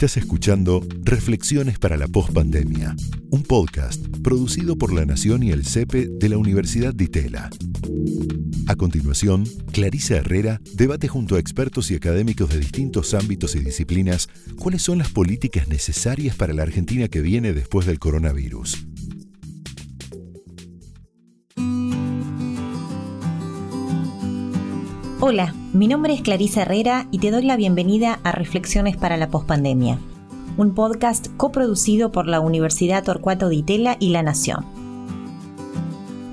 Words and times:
Estás 0.00 0.16
escuchando 0.16 0.80
Reflexiones 1.02 1.78
para 1.78 1.98
la 1.98 2.08
Postpandemia, 2.08 2.96
un 3.28 3.42
podcast 3.42 4.02
producido 4.24 4.78
por 4.78 4.94
La 4.94 5.04
Nación 5.04 5.42
y 5.42 5.50
el 5.50 5.66
CEPE 5.66 6.08
de 6.08 6.28
la 6.30 6.38
Universidad 6.38 6.94
de 6.94 7.04
Itela. 7.04 7.50
A 8.66 8.76
continuación, 8.76 9.44
Clarisa 9.72 10.16
Herrera 10.16 10.62
debate 10.72 11.06
junto 11.06 11.36
a 11.36 11.38
expertos 11.38 11.90
y 11.90 11.96
académicos 11.96 12.48
de 12.48 12.60
distintos 12.60 13.12
ámbitos 13.12 13.54
y 13.56 13.58
disciplinas 13.58 14.30
cuáles 14.58 14.80
son 14.80 14.96
las 14.96 15.10
políticas 15.10 15.68
necesarias 15.68 16.34
para 16.34 16.54
la 16.54 16.62
Argentina 16.62 17.08
que 17.08 17.20
viene 17.20 17.52
después 17.52 17.84
del 17.84 17.98
coronavirus. 17.98 18.86
Hola, 25.22 25.54
mi 25.74 25.86
nombre 25.86 26.14
es 26.14 26.22
Clarisa 26.22 26.62
Herrera 26.62 27.06
y 27.10 27.18
te 27.18 27.30
doy 27.30 27.42
la 27.42 27.58
bienvenida 27.58 28.20
a 28.24 28.32
Reflexiones 28.32 28.96
para 28.96 29.18
la 29.18 29.28
Postpandemia, 29.28 29.98
un 30.56 30.72
podcast 30.72 31.26
coproducido 31.36 32.10
por 32.10 32.26
la 32.26 32.40
Universidad 32.40 33.04
Torcuato 33.04 33.50
Di 33.50 33.58
Itela 33.58 33.98
y 34.00 34.08
La 34.08 34.22
Nación. 34.22 34.64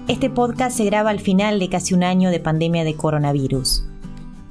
Este 0.07 0.29
podcast 0.29 0.77
se 0.77 0.85
graba 0.85 1.09
al 1.09 1.19
final 1.19 1.59
de 1.59 1.67
casi 1.67 1.95
un 1.95 2.05
año 2.05 2.29
de 2.29 2.39
pandemia 2.39 2.85
de 2.85 2.95
coronavirus. 2.95 3.83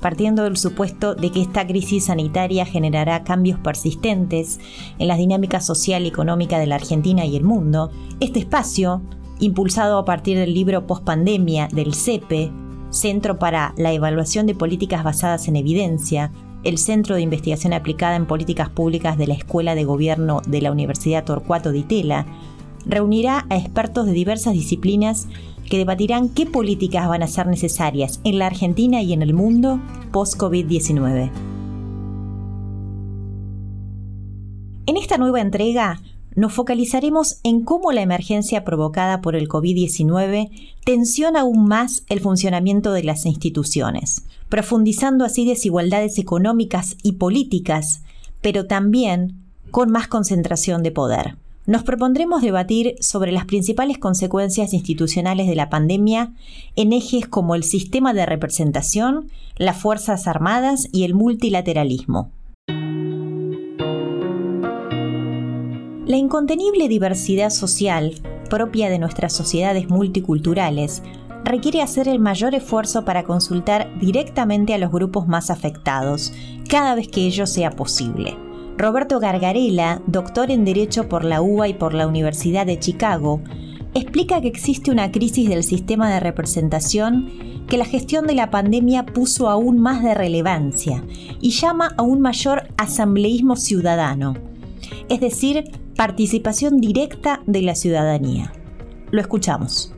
Partiendo 0.02 0.42
del 0.42 0.58
supuesto 0.58 1.14
de 1.14 1.32
que 1.32 1.40
esta 1.40 1.66
crisis 1.66 2.04
sanitaria 2.04 2.66
generará 2.66 3.24
cambios 3.24 3.58
persistentes 3.58 4.60
en 4.98 5.08
la 5.08 5.16
dinámica 5.16 5.62
social 5.62 6.04
y 6.04 6.08
económica 6.08 6.58
de 6.58 6.66
la 6.66 6.74
Argentina 6.74 7.24
y 7.24 7.36
el 7.36 7.44
mundo, 7.44 7.90
este 8.20 8.40
espacio, 8.40 9.00
impulsado 9.40 9.96
a 9.96 10.04
partir 10.04 10.36
del 10.36 10.52
libro 10.52 10.86
Postpandemia 10.86 11.68
del 11.72 11.94
CEPE, 11.94 12.52
Centro 12.96 13.38
para 13.38 13.74
la 13.76 13.92
Evaluación 13.92 14.46
de 14.46 14.54
Políticas 14.54 15.04
Basadas 15.04 15.48
en 15.48 15.56
Evidencia, 15.56 16.32
el 16.64 16.78
Centro 16.78 17.14
de 17.14 17.20
Investigación 17.20 17.74
Aplicada 17.74 18.16
en 18.16 18.26
Políticas 18.26 18.70
Públicas 18.70 19.18
de 19.18 19.26
la 19.26 19.34
Escuela 19.34 19.74
de 19.74 19.84
Gobierno 19.84 20.40
de 20.48 20.62
la 20.62 20.72
Universidad 20.72 21.24
Torcuato 21.24 21.72
Di 21.72 21.82
Tella, 21.82 22.26
reunirá 22.86 23.46
a 23.50 23.56
expertos 23.58 24.06
de 24.06 24.12
diversas 24.12 24.54
disciplinas 24.54 25.28
que 25.68 25.76
debatirán 25.76 26.30
qué 26.30 26.46
políticas 26.46 27.06
van 27.06 27.22
a 27.22 27.28
ser 27.28 27.46
necesarias 27.48 28.20
en 28.24 28.38
la 28.38 28.46
Argentina 28.46 29.02
y 29.02 29.12
en 29.12 29.20
el 29.20 29.34
mundo 29.34 29.78
post-COVID-19. 30.12 31.30
En 34.86 34.96
esta 34.96 35.18
nueva 35.18 35.40
entrega 35.40 36.00
nos 36.36 36.52
focalizaremos 36.52 37.40
en 37.42 37.64
cómo 37.64 37.92
la 37.92 38.02
emergencia 38.02 38.62
provocada 38.62 39.22
por 39.22 39.34
el 39.34 39.48
COVID-19 39.48 40.50
tensiona 40.84 41.40
aún 41.40 41.66
más 41.66 42.04
el 42.08 42.20
funcionamiento 42.20 42.92
de 42.92 43.02
las 43.02 43.24
instituciones, 43.24 44.22
profundizando 44.50 45.24
así 45.24 45.46
desigualdades 45.46 46.18
económicas 46.18 46.96
y 47.02 47.12
políticas, 47.12 48.02
pero 48.42 48.66
también 48.66 49.42
con 49.70 49.90
más 49.90 50.08
concentración 50.08 50.82
de 50.82 50.92
poder. 50.92 51.36
Nos 51.66 51.82
propondremos 51.82 52.42
debatir 52.42 52.94
sobre 53.00 53.32
las 53.32 53.46
principales 53.46 53.98
consecuencias 53.98 54.72
institucionales 54.72 55.48
de 55.48 55.56
la 55.56 55.68
pandemia 55.68 56.32
en 56.76 56.92
ejes 56.92 57.26
como 57.26 57.56
el 57.56 57.64
sistema 57.64 58.12
de 58.12 58.24
representación, 58.24 59.30
las 59.56 59.76
Fuerzas 59.76 60.28
Armadas 60.28 60.86
y 60.92 61.04
el 61.04 61.14
multilateralismo. 61.14 62.30
La 66.06 66.16
incontenible 66.16 66.86
diversidad 66.86 67.50
social, 67.50 68.14
propia 68.48 68.88
de 68.88 69.00
nuestras 69.00 69.32
sociedades 69.32 69.88
multiculturales, 69.88 71.02
requiere 71.42 71.82
hacer 71.82 72.06
el 72.06 72.20
mayor 72.20 72.54
esfuerzo 72.54 73.04
para 73.04 73.24
consultar 73.24 73.90
directamente 73.98 74.72
a 74.72 74.78
los 74.78 74.92
grupos 74.92 75.26
más 75.26 75.50
afectados, 75.50 76.32
cada 76.68 76.94
vez 76.94 77.08
que 77.08 77.22
ello 77.22 77.44
sea 77.48 77.72
posible. 77.72 78.38
Roberto 78.78 79.18
Gargarella, 79.18 80.00
doctor 80.06 80.52
en 80.52 80.64
Derecho 80.64 81.08
por 81.08 81.24
la 81.24 81.42
UBA 81.42 81.68
y 81.70 81.74
por 81.74 81.92
la 81.92 82.06
Universidad 82.06 82.66
de 82.66 82.78
Chicago, 82.78 83.40
explica 83.92 84.40
que 84.40 84.46
existe 84.46 84.92
una 84.92 85.10
crisis 85.10 85.48
del 85.48 85.64
sistema 85.64 86.08
de 86.08 86.20
representación 86.20 87.64
que 87.66 87.78
la 87.78 87.84
gestión 87.84 88.28
de 88.28 88.36
la 88.36 88.50
pandemia 88.50 89.06
puso 89.06 89.48
aún 89.48 89.80
más 89.80 90.04
de 90.04 90.14
relevancia 90.14 91.02
y 91.40 91.50
llama 91.50 91.94
a 91.96 92.02
un 92.02 92.20
mayor 92.20 92.68
asambleísmo 92.76 93.56
ciudadano, 93.56 94.34
es 95.08 95.18
decir, 95.18 95.64
participación 95.96 96.78
directa 96.78 97.42
de 97.46 97.62
la 97.62 97.74
ciudadanía. 97.74 98.52
Lo 99.10 99.20
escuchamos. 99.20 99.92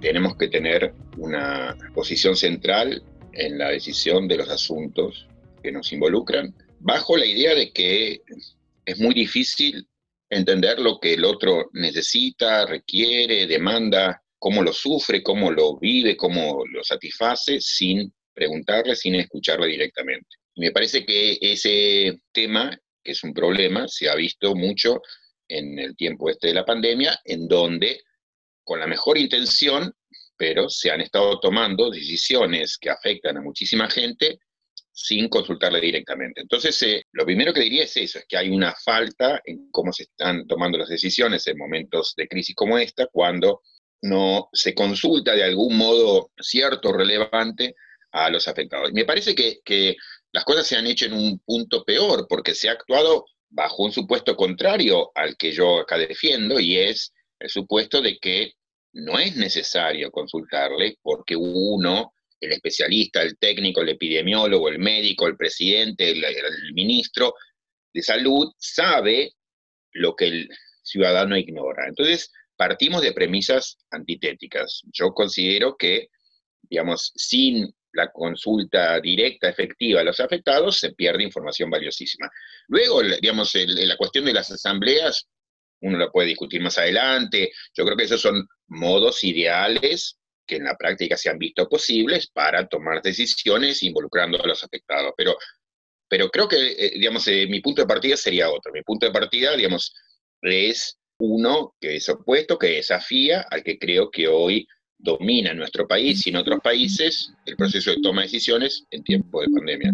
Tenemos 0.00 0.36
que 0.36 0.48
tener 0.48 0.94
una 1.18 1.76
posición 1.94 2.34
central 2.36 3.02
en 3.32 3.58
la 3.58 3.70
decisión 3.70 4.26
de 4.26 4.38
los 4.38 4.48
asuntos 4.48 5.26
que 5.62 5.70
nos 5.70 5.92
involucran, 5.92 6.54
bajo 6.80 7.16
la 7.16 7.26
idea 7.26 7.54
de 7.54 7.72
que 7.72 8.22
es 8.84 8.98
muy 8.98 9.14
difícil 9.14 9.86
entender 10.30 10.78
lo 10.78 10.98
que 10.98 11.14
el 11.14 11.24
otro 11.24 11.70
necesita, 11.72 12.66
requiere, 12.66 13.46
demanda, 13.46 14.22
cómo 14.38 14.62
lo 14.62 14.72
sufre, 14.72 15.22
cómo 15.22 15.50
lo 15.50 15.78
vive, 15.78 16.16
cómo 16.16 16.64
lo 16.66 16.82
satisface, 16.82 17.60
sin 17.60 18.12
preguntarle, 18.32 18.96
sin 18.96 19.14
escucharle 19.14 19.66
directamente. 19.68 20.28
me 20.56 20.70
parece 20.70 21.04
que 21.04 21.38
ese 21.40 22.18
tema 22.32 22.78
que 23.06 23.12
es 23.12 23.22
un 23.22 23.32
problema, 23.32 23.86
se 23.86 24.10
ha 24.10 24.16
visto 24.16 24.54
mucho 24.54 25.00
en 25.48 25.78
el 25.78 25.96
tiempo 25.96 26.28
este 26.28 26.48
de 26.48 26.54
la 26.54 26.64
pandemia, 26.64 27.20
en 27.24 27.46
donde 27.46 28.02
con 28.64 28.80
la 28.80 28.88
mejor 28.88 29.16
intención, 29.16 29.94
pero 30.36 30.68
se 30.68 30.90
han 30.90 31.00
estado 31.00 31.38
tomando 31.38 31.88
decisiones 31.88 32.76
que 32.78 32.90
afectan 32.90 33.36
a 33.36 33.42
muchísima 33.42 33.88
gente 33.88 34.40
sin 34.92 35.28
consultarle 35.28 35.80
directamente. 35.80 36.40
Entonces, 36.40 36.82
eh, 36.82 37.04
lo 37.12 37.24
primero 37.24 37.52
que 37.52 37.60
diría 37.60 37.84
es 37.84 37.96
eso, 37.96 38.18
es 38.18 38.24
que 38.26 38.36
hay 38.36 38.48
una 38.48 38.74
falta 38.74 39.40
en 39.44 39.70
cómo 39.70 39.92
se 39.92 40.04
están 40.04 40.46
tomando 40.46 40.78
las 40.78 40.88
decisiones 40.88 41.46
en 41.46 41.58
momentos 41.58 42.14
de 42.16 42.26
crisis 42.26 42.56
como 42.56 42.76
esta, 42.76 43.06
cuando 43.12 43.60
no 44.02 44.48
se 44.52 44.74
consulta 44.74 45.34
de 45.34 45.44
algún 45.44 45.76
modo 45.76 46.30
cierto, 46.40 46.92
relevante 46.92 47.74
a 48.10 48.30
los 48.30 48.48
afectados. 48.48 48.92
Me 48.92 49.04
parece 49.04 49.34
que, 49.34 49.60
que 49.64 49.96
las 50.36 50.44
cosas 50.44 50.66
se 50.66 50.76
han 50.76 50.86
hecho 50.86 51.06
en 51.06 51.14
un 51.14 51.38
punto 51.38 51.82
peor, 51.82 52.26
porque 52.28 52.54
se 52.54 52.68
ha 52.68 52.72
actuado 52.72 53.24
bajo 53.48 53.84
un 53.84 53.90
supuesto 53.90 54.36
contrario 54.36 55.10
al 55.14 55.34
que 55.38 55.50
yo 55.50 55.80
acá 55.80 55.96
defiendo, 55.96 56.60
y 56.60 56.76
es 56.76 57.14
el 57.38 57.48
supuesto 57.48 58.02
de 58.02 58.18
que 58.18 58.52
no 58.92 59.18
es 59.18 59.34
necesario 59.36 60.10
consultarle 60.10 60.98
porque 61.00 61.36
uno, 61.36 62.12
el 62.38 62.52
especialista, 62.52 63.22
el 63.22 63.38
técnico, 63.38 63.80
el 63.80 63.88
epidemiólogo, 63.88 64.68
el 64.68 64.78
médico, 64.78 65.26
el 65.26 65.38
presidente, 65.38 66.10
el, 66.10 66.22
ministro 66.74 67.32
de 67.94 68.02
salud, 68.02 68.52
sabe 68.58 69.32
lo 69.92 70.14
que 70.14 70.26
el 70.26 70.48
ciudadano 70.82 71.38
ignora. 71.38 71.88
Entonces, 71.88 72.30
partimos 72.56 73.00
de 73.00 73.14
premisas 73.14 73.78
antitéticas. 73.90 74.82
Yo 74.92 75.14
considero 75.14 75.78
que, 75.78 76.08
digamos, 76.68 77.12
sin 77.14 77.74
la 77.96 78.12
consulta 78.12 79.00
directa, 79.00 79.48
efectiva 79.48 80.00
a 80.00 80.04
los 80.04 80.20
afectados, 80.20 80.78
se 80.78 80.92
pierde 80.92 81.22
información 81.24 81.70
valiosísima. 81.70 82.30
Luego, 82.68 83.02
digamos, 83.02 83.52
la 83.54 83.96
cuestión 83.96 84.24
de 84.24 84.32
las 84.32 84.50
asambleas, 84.50 85.26
uno 85.80 85.98
la 85.98 86.10
puede 86.10 86.28
discutir 86.28 86.60
más 86.60 86.78
adelante. 86.78 87.50
Yo 87.74 87.84
creo 87.84 87.96
que 87.96 88.04
esos 88.04 88.20
son 88.20 88.46
modos 88.68 89.24
ideales 89.24 90.18
que 90.46 90.56
en 90.56 90.64
la 90.64 90.76
práctica 90.76 91.16
se 91.16 91.28
han 91.28 91.38
visto 91.38 91.68
posibles 91.68 92.28
para 92.28 92.66
tomar 92.68 93.02
decisiones 93.02 93.82
involucrando 93.82 94.42
a 94.42 94.46
los 94.46 94.62
afectados. 94.62 95.12
Pero, 95.16 95.36
pero 96.08 96.30
creo 96.30 96.48
que, 96.48 96.56
eh, 96.56 96.92
digamos, 96.94 97.26
eh, 97.28 97.46
mi 97.48 97.60
punto 97.60 97.82
de 97.82 97.88
partida 97.88 98.16
sería 98.16 98.50
otro. 98.50 98.72
Mi 98.72 98.82
punto 98.82 99.06
de 99.06 99.12
partida, 99.12 99.56
digamos, 99.56 99.92
es 100.40 100.98
uno 101.18 101.74
que 101.80 101.96
es 101.96 102.08
opuesto, 102.08 102.58
que 102.58 102.68
desafía 102.68 103.46
al 103.50 103.62
que 103.62 103.78
creo 103.78 104.10
que 104.10 104.28
hoy 104.28 104.66
domina 104.98 105.50
en 105.50 105.58
nuestro 105.58 105.86
país 105.86 106.26
y 106.26 106.30
en 106.30 106.36
otros 106.36 106.60
países 106.62 107.32
el 107.44 107.56
proceso 107.56 107.90
de 107.90 108.00
toma 108.02 108.22
de 108.22 108.28
decisiones 108.28 108.84
en 108.90 109.02
tiempo 109.04 109.40
de 109.40 109.48
pandemia. 109.48 109.92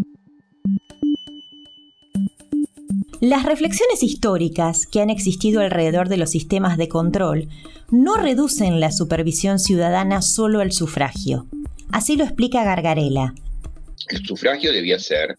Las 3.20 3.44
reflexiones 3.44 4.02
históricas 4.02 4.86
que 4.86 5.00
han 5.00 5.08
existido 5.08 5.60
alrededor 5.60 6.08
de 6.08 6.16
los 6.16 6.30
sistemas 6.30 6.76
de 6.76 6.88
control 6.88 7.48
no 7.90 8.16
reducen 8.16 8.80
la 8.80 8.90
supervisión 8.90 9.60
ciudadana 9.60 10.22
solo 10.22 10.60
al 10.60 10.72
sufragio. 10.72 11.46
Así 11.92 12.16
lo 12.16 12.24
explica 12.24 12.64
Gargarela. 12.64 13.34
El 14.08 14.26
sufragio 14.26 14.72
debía 14.72 14.98
ser, 14.98 15.36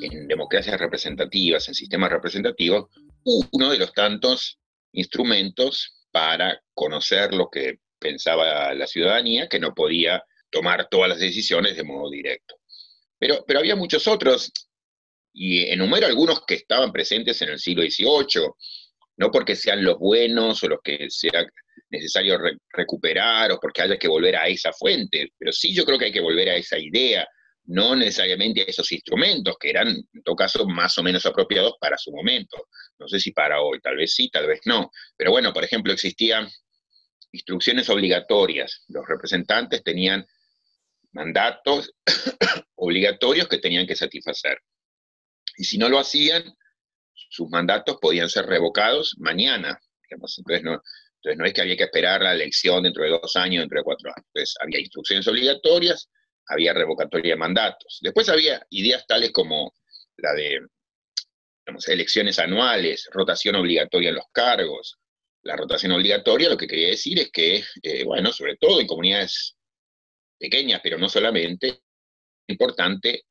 en 0.00 0.28
democracias 0.28 0.78
representativas, 0.78 1.68
en 1.68 1.74
sistemas 1.74 2.10
representativos, 2.10 2.90
uno 3.24 3.70
de 3.70 3.78
los 3.78 3.94
tantos 3.94 4.58
instrumentos 4.92 6.06
para 6.10 6.60
conocer 6.74 7.32
lo 7.32 7.48
que 7.50 7.78
pensaba 7.98 8.74
la 8.74 8.86
ciudadanía 8.86 9.48
que 9.48 9.58
no 9.58 9.74
podía 9.74 10.22
tomar 10.50 10.88
todas 10.88 11.08
las 11.08 11.18
decisiones 11.18 11.76
de 11.76 11.84
modo 11.84 12.10
directo. 12.10 12.56
Pero, 13.18 13.44
pero 13.46 13.60
había 13.60 13.76
muchos 13.76 14.06
otros, 14.06 14.52
y 15.32 15.64
enumero 15.70 16.06
algunos 16.06 16.44
que 16.46 16.54
estaban 16.54 16.92
presentes 16.92 17.40
en 17.42 17.50
el 17.50 17.58
siglo 17.58 17.82
XVIII, 17.82 18.48
no 19.18 19.30
porque 19.30 19.56
sean 19.56 19.84
los 19.84 19.98
buenos 19.98 20.62
o 20.62 20.68
los 20.68 20.80
que 20.82 21.10
sea 21.10 21.46
necesario 21.90 22.38
recuperar 22.72 23.52
o 23.52 23.58
porque 23.60 23.82
haya 23.82 23.98
que 23.98 24.08
volver 24.08 24.36
a 24.36 24.48
esa 24.48 24.72
fuente, 24.72 25.28
pero 25.38 25.52
sí 25.52 25.74
yo 25.74 25.84
creo 25.84 25.98
que 25.98 26.06
hay 26.06 26.12
que 26.12 26.20
volver 26.20 26.48
a 26.48 26.56
esa 26.56 26.78
idea 26.78 27.26
no 27.66 27.96
necesariamente 27.96 28.62
a 28.62 28.64
esos 28.64 28.90
instrumentos, 28.92 29.56
que 29.58 29.70
eran 29.70 29.88
en 29.88 30.22
todo 30.22 30.36
caso 30.36 30.66
más 30.66 30.96
o 30.98 31.02
menos 31.02 31.26
apropiados 31.26 31.74
para 31.80 31.98
su 31.98 32.12
momento. 32.12 32.68
No 32.98 33.08
sé 33.08 33.18
si 33.18 33.32
para 33.32 33.60
hoy, 33.60 33.80
tal 33.80 33.96
vez 33.96 34.14
sí, 34.14 34.30
tal 34.30 34.46
vez 34.46 34.60
no. 34.64 34.90
Pero 35.16 35.32
bueno, 35.32 35.52
por 35.52 35.64
ejemplo, 35.64 35.92
existían 35.92 36.48
instrucciones 37.36 37.88
obligatorias. 37.90 38.84
Los 38.88 39.06
representantes 39.06 39.82
tenían 39.82 40.26
mandatos 41.12 41.92
obligatorios 42.74 43.48
que 43.48 43.58
tenían 43.58 43.86
que 43.86 43.96
satisfacer. 43.96 44.58
Y 45.56 45.64
si 45.64 45.78
no 45.78 45.88
lo 45.88 45.98
hacían, 45.98 46.44
sus 47.14 47.48
mandatos 47.48 47.98
podían 48.00 48.28
ser 48.28 48.46
revocados 48.46 49.16
mañana. 49.18 49.80
Entonces, 50.08 50.62
no, 50.62 50.82
es 51.44 51.52
que 51.52 51.60
había 51.62 51.76
que 51.76 51.84
esperar 51.84 52.22
la 52.22 52.32
elección 52.32 52.82
dentro 52.82 53.04
de 53.04 53.10
dos 53.10 53.34
años, 53.36 53.62
dentro 53.62 53.78
de 53.78 53.84
cuatro 53.84 54.10
años. 54.10 54.26
Entonces 54.28 54.54
había 54.60 54.80
instrucciones 54.80 55.26
obligatorias, 55.26 56.08
había 56.46 56.72
revocatoria 56.72 57.34
de 57.34 57.38
mandatos. 57.38 57.98
Después 58.02 58.28
había 58.28 58.64
ideas 58.70 59.06
tales 59.06 59.32
como 59.32 59.74
la 60.18 60.32
de 60.34 60.60
elecciones 61.88 62.38
anuales, 62.38 63.08
rotación 63.12 63.56
obligatoria 63.56 64.10
en 64.10 64.16
los 64.16 64.26
cargos. 64.32 64.98
La 65.46 65.56
rotación 65.56 65.92
obligatoria 65.92 66.48
lo 66.48 66.56
que 66.56 66.66
quería 66.66 66.88
decir 66.88 67.18
es 67.20 67.30
que, 67.30 67.62
eh, 67.82 68.04
bueno, 68.04 68.32
sobre 68.32 68.56
todo 68.56 68.80
en 68.80 68.86
comunidades 68.86 69.56
pequeñas, 70.38 70.80
pero 70.82 70.98
no 70.98 71.08
solamente, 71.08 71.68
es 71.68 71.78
importante 72.48 73.22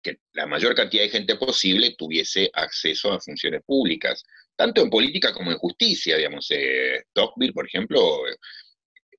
que 0.00 0.18
la 0.32 0.46
mayor 0.46 0.74
cantidad 0.74 1.02
de 1.02 1.08
gente 1.08 1.36
posible 1.36 1.96
tuviese 1.98 2.48
acceso 2.52 3.12
a 3.12 3.20
funciones 3.20 3.62
públicas, 3.66 4.22
tanto 4.54 4.80
en 4.80 4.90
política 4.90 5.32
como 5.32 5.50
en 5.50 5.58
justicia, 5.58 6.16
digamos. 6.16 6.46
Eh, 6.50 7.04
por 7.52 7.66
ejemplo, 7.66 8.22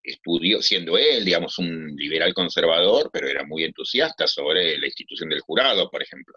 estudió, 0.02 0.62
siendo 0.62 0.98
él, 0.98 1.26
digamos, 1.26 1.58
un 1.60 1.96
liberal 1.98 2.34
conservador, 2.34 3.10
pero 3.12 3.28
era 3.28 3.44
muy 3.44 3.66
entusiasta 3.66 4.26
sobre 4.26 4.78
la 4.78 4.86
institución 4.86 5.30
del 5.30 5.42
jurado, 5.42 5.90
por 5.90 6.02
ejemplo. 6.02 6.36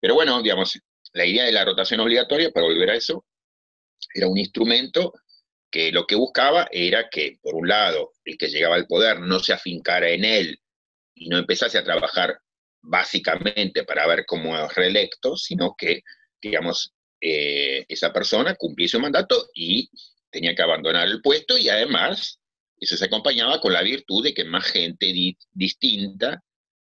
Pero 0.00 0.14
bueno, 0.14 0.42
digamos, 0.42 0.78
la 1.14 1.24
idea 1.24 1.44
de 1.44 1.52
la 1.52 1.64
rotación 1.64 2.00
obligatoria, 2.00 2.50
para 2.50 2.66
volver 2.66 2.90
a 2.90 2.96
eso, 2.96 3.24
era 4.14 4.28
un 4.28 4.38
instrumento 4.38 5.12
que 5.70 5.90
lo 5.90 6.06
que 6.06 6.14
buscaba 6.14 6.68
era 6.70 7.08
que, 7.10 7.38
por 7.42 7.56
un 7.56 7.68
lado, 7.68 8.12
el 8.24 8.38
que 8.38 8.48
llegaba 8.48 8.76
al 8.76 8.86
poder 8.86 9.18
no 9.20 9.40
se 9.40 9.52
afincara 9.52 10.08
en 10.08 10.24
él 10.24 10.60
y 11.14 11.28
no 11.28 11.36
empezase 11.36 11.78
a 11.78 11.84
trabajar 11.84 12.38
básicamente 12.80 13.82
para 13.84 14.06
ver 14.06 14.24
cómo 14.24 14.56
es 14.56 14.72
reelecto, 14.74 15.36
sino 15.36 15.74
que, 15.76 16.02
digamos, 16.40 16.92
eh, 17.20 17.84
esa 17.88 18.12
persona 18.12 18.54
cumpliese 18.54 18.92
su 18.92 19.00
mandato 19.00 19.48
y 19.52 19.90
tenía 20.30 20.54
que 20.54 20.62
abandonar 20.62 21.08
el 21.08 21.20
puesto 21.22 21.58
y 21.58 21.68
además 21.68 22.38
eso 22.78 22.96
se 22.96 23.06
acompañaba 23.06 23.60
con 23.60 23.72
la 23.72 23.82
virtud 23.82 24.22
de 24.22 24.34
que 24.34 24.44
más 24.44 24.66
gente 24.66 25.12
distinta 25.52 26.42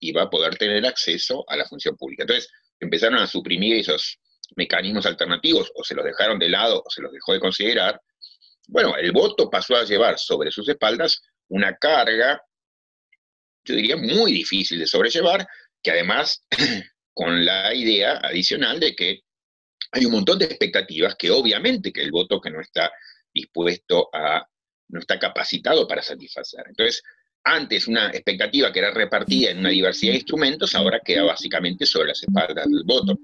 iba 0.01 0.23
a 0.23 0.31
poder 0.31 0.57
tener 0.57 0.85
acceso 0.87 1.45
a 1.49 1.57
la 1.57 1.67
función 1.67 1.97
pública. 1.97 2.23
Entonces 2.23 2.51
empezaron 2.81 3.19
a 3.19 3.27
suprimir 3.27 3.77
esos 3.77 4.19
mecanismos 4.57 5.07
alternativos, 5.07 5.71
o 5.75 5.85
se 5.85 5.95
los 5.95 6.05
dejaron 6.05 6.39
de 6.39 6.49
lado, 6.49 6.83
o 6.85 6.91
se 6.91 7.03
los 7.03 7.13
dejó 7.13 7.33
de 7.33 7.41
considerar. 7.41 8.01
Bueno, 8.69 8.97
el 8.97 9.13
voto 9.13 9.51
pasó 9.51 9.77
a 9.77 9.85
llevar 9.85 10.19
sobre 10.19 10.51
sus 10.51 10.69
espaldas 10.69 11.23
una 11.49 11.77
carga, 11.77 12.43
yo 13.65 13.75
diría, 13.75 13.97
muy 13.97 14.33
difícil 14.33 14.79
de 14.79 14.87
sobrellevar, 14.87 15.47
que 15.83 15.91
además 15.91 16.45
con 17.13 17.45
la 17.45 17.75
idea 17.75 18.19
adicional 18.19 18.81
de 18.81 18.95
que 18.95 19.21
hay 19.93 20.07
un 20.07 20.13
montón 20.13 20.39
de 20.39 20.47
expectativas 20.47 21.15
que 21.17 21.31
obviamente 21.31 21.93
que 21.93 22.03
el 22.03 22.11
voto 22.11 22.41
que 22.41 22.51
no 22.51 22.61
está 22.61 22.91
dispuesto 23.33 24.09
a 24.13 24.47
no 24.89 25.01
está 25.01 25.19
capacitado 25.19 25.89
para 25.89 26.03
satisfacer. 26.03 26.65
Entonces, 26.69 27.03
antes 27.45 27.89
una 27.89 28.09
expectativa 28.09 28.73
que 28.73 28.79
era 28.79 28.91
repartida 28.91 29.51
en 29.51 29.59
una 29.59 29.71
diversidad 29.71 30.13
de 30.13 30.19
instrumentos, 30.19 30.75
ahora 30.75 31.01
queda 31.05 31.25
básicamente 31.25 31.87
sobre 31.87 32.09
las 32.09 32.23
espaldas 32.23 32.67
del 32.67 32.85
voto. 32.85 33.19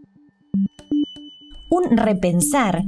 Un 1.70 1.96
repensar 1.96 2.82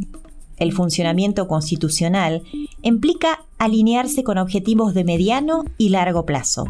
el 0.58 0.72
funcionamiento 0.72 1.48
constitucional 1.48 2.42
implica 2.82 3.44
alinearse 3.58 4.22
con 4.22 4.38
objetivos 4.38 4.94
de 4.94 5.04
mediano 5.04 5.64
y 5.78 5.90
largo 5.90 6.26
plazo. 6.26 6.66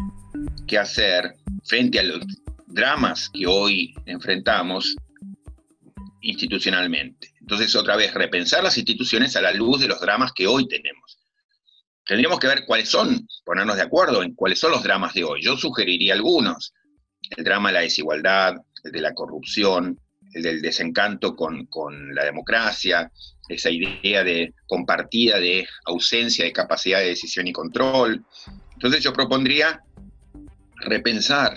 ¿Qué 0.67 0.77
hacer 0.77 1.35
frente 1.63 1.99
a 1.99 2.03
los 2.03 2.19
dramas 2.67 3.29
que 3.33 3.47
hoy 3.47 3.93
enfrentamos 4.05 4.95
institucionalmente? 6.21 7.33
Entonces, 7.41 7.75
otra 7.75 7.95
vez, 7.95 8.13
repensar 8.13 8.63
las 8.63 8.77
instituciones 8.77 9.35
a 9.35 9.41
la 9.41 9.51
luz 9.51 9.81
de 9.81 9.87
los 9.87 9.99
dramas 9.99 10.31
que 10.33 10.47
hoy 10.47 10.67
tenemos 10.67 11.21
tendríamos 12.11 12.39
que 12.39 12.47
ver 12.47 12.65
cuáles 12.65 12.89
son, 12.89 13.25
ponernos 13.45 13.77
de 13.77 13.83
acuerdo 13.83 14.21
en 14.21 14.35
cuáles 14.35 14.59
son 14.59 14.71
los 14.71 14.83
dramas 14.83 15.13
de 15.13 15.23
hoy. 15.23 15.41
Yo 15.41 15.55
sugeriría 15.55 16.13
algunos. 16.13 16.73
El 17.37 17.45
drama 17.45 17.69
de 17.69 17.73
la 17.73 17.79
desigualdad, 17.81 18.55
el 18.83 18.91
de 18.91 18.99
la 18.99 19.13
corrupción, 19.13 19.97
el 20.33 20.43
del 20.43 20.61
desencanto 20.61 21.35
con, 21.35 21.67
la 22.13 22.25
democracia, 22.25 23.11
esa 23.49 23.69
idea 23.69 24.23
de 24.23 24.53
compartida 24.67 25.39
de 25.39 25.67
ausencia 25.85 26.45
de 26.45 26.53
capacidad 26.53 26.99
de 26.99 27.07
decisión 27.07 27.47
y 27.47 27.53
control. 27.53 28.23
Entonces 28.73 29.03
yo 29.03 29.13
propondría 29.13 29.81
repensar 30.77 31.53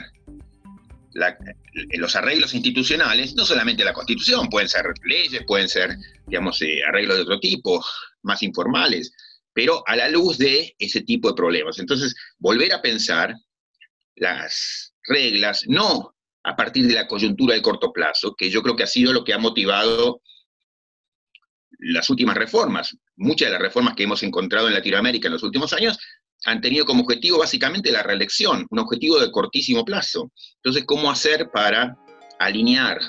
los 1.96 2.16
arreglos 2.16 2.54
institucionales, 2.54 3.34
no 3.34 3.44
solamente 3.44 3.84
la 3.84 3.92
constitución, 3.92 4.48
pueden 4.48 4.68
ser 4.68 4.86
leyes, 5.04 5.42
pueden 5.46 5.68
ser, 5.68 5.96
digamos, 6.26 6.60
eh, 6.62 6.80
arreglos 6.86 7.16
de 7.16 7.22
otro 7.22 7.38
tipo, 7.38 7.84
más 8.22 8.42
informales, 8.42 9.12
pero 9.52 9.84
a 9.86 9.94
la 9.94 10.08
luz 10.08 10.38
de 10.38 10.74
ese 10.78 11.02
tipo 11.02 11.28
de 11.28 11.34
problemas. 11.34 11.78
Entonces, 11.78 12.14
volver 12.38 12.72
a 12.72 12.82
pensar 12.82 13.34
las 14.16 14.92
reglas, 15.06 15.64
no 15.68 16.13
a 16.44 16.54
partir 16.54 16.86
de 16.86 16.94
la 16.94 17.08
coyuntura 17.08 17.54
de 17.54 17.62
corto 17.62 17.92
plazo, 17.92 18.34
que 18.36 18.50
yo 18.50 18.62
creo 18.62 18.76
que 18.76 18.82
ha 18.84 18.86
sido 18.86 19.12
lo 19.12 19.24
que 19.24 19.32
ha 19.32 19.38
motivado 19.38 20.20
las 21.78 22.08
últimas 22.10 22.36
reformas. 22.36 22.96
Muchas 23.16 23.48
de 23.48 23.52
las 23.52 23.62
reformas 23.62 23.94
que 23.94 24.04
hemos 24.04 24.22
encontrado 24.22 24.68
en 24.68 24.74
Latinoamérica 24.74 25.28
en 25.28 25.32
los 25.32 25.42
últimos 25.42 25.72
años 25.72 25.98
han 26.44 26.60
tenido 26.60 26.84
como 26.84 27.02
objetivo 27.02 27.38
básicamente 27.38 27.90
la 27.90 28.02
reelección, 28.02 28.66
un 28.70 28.78
objetivo 28.78 29.18
de 29.18 29.30
cortísimo 29.30 29.84
plazo. 29.84 30.30
Entonces, 30.56 30.84
¿cómo 30.86 31.10
hacer 31.10 31.50
para 31.50 31.96
alinear 32.38 33.00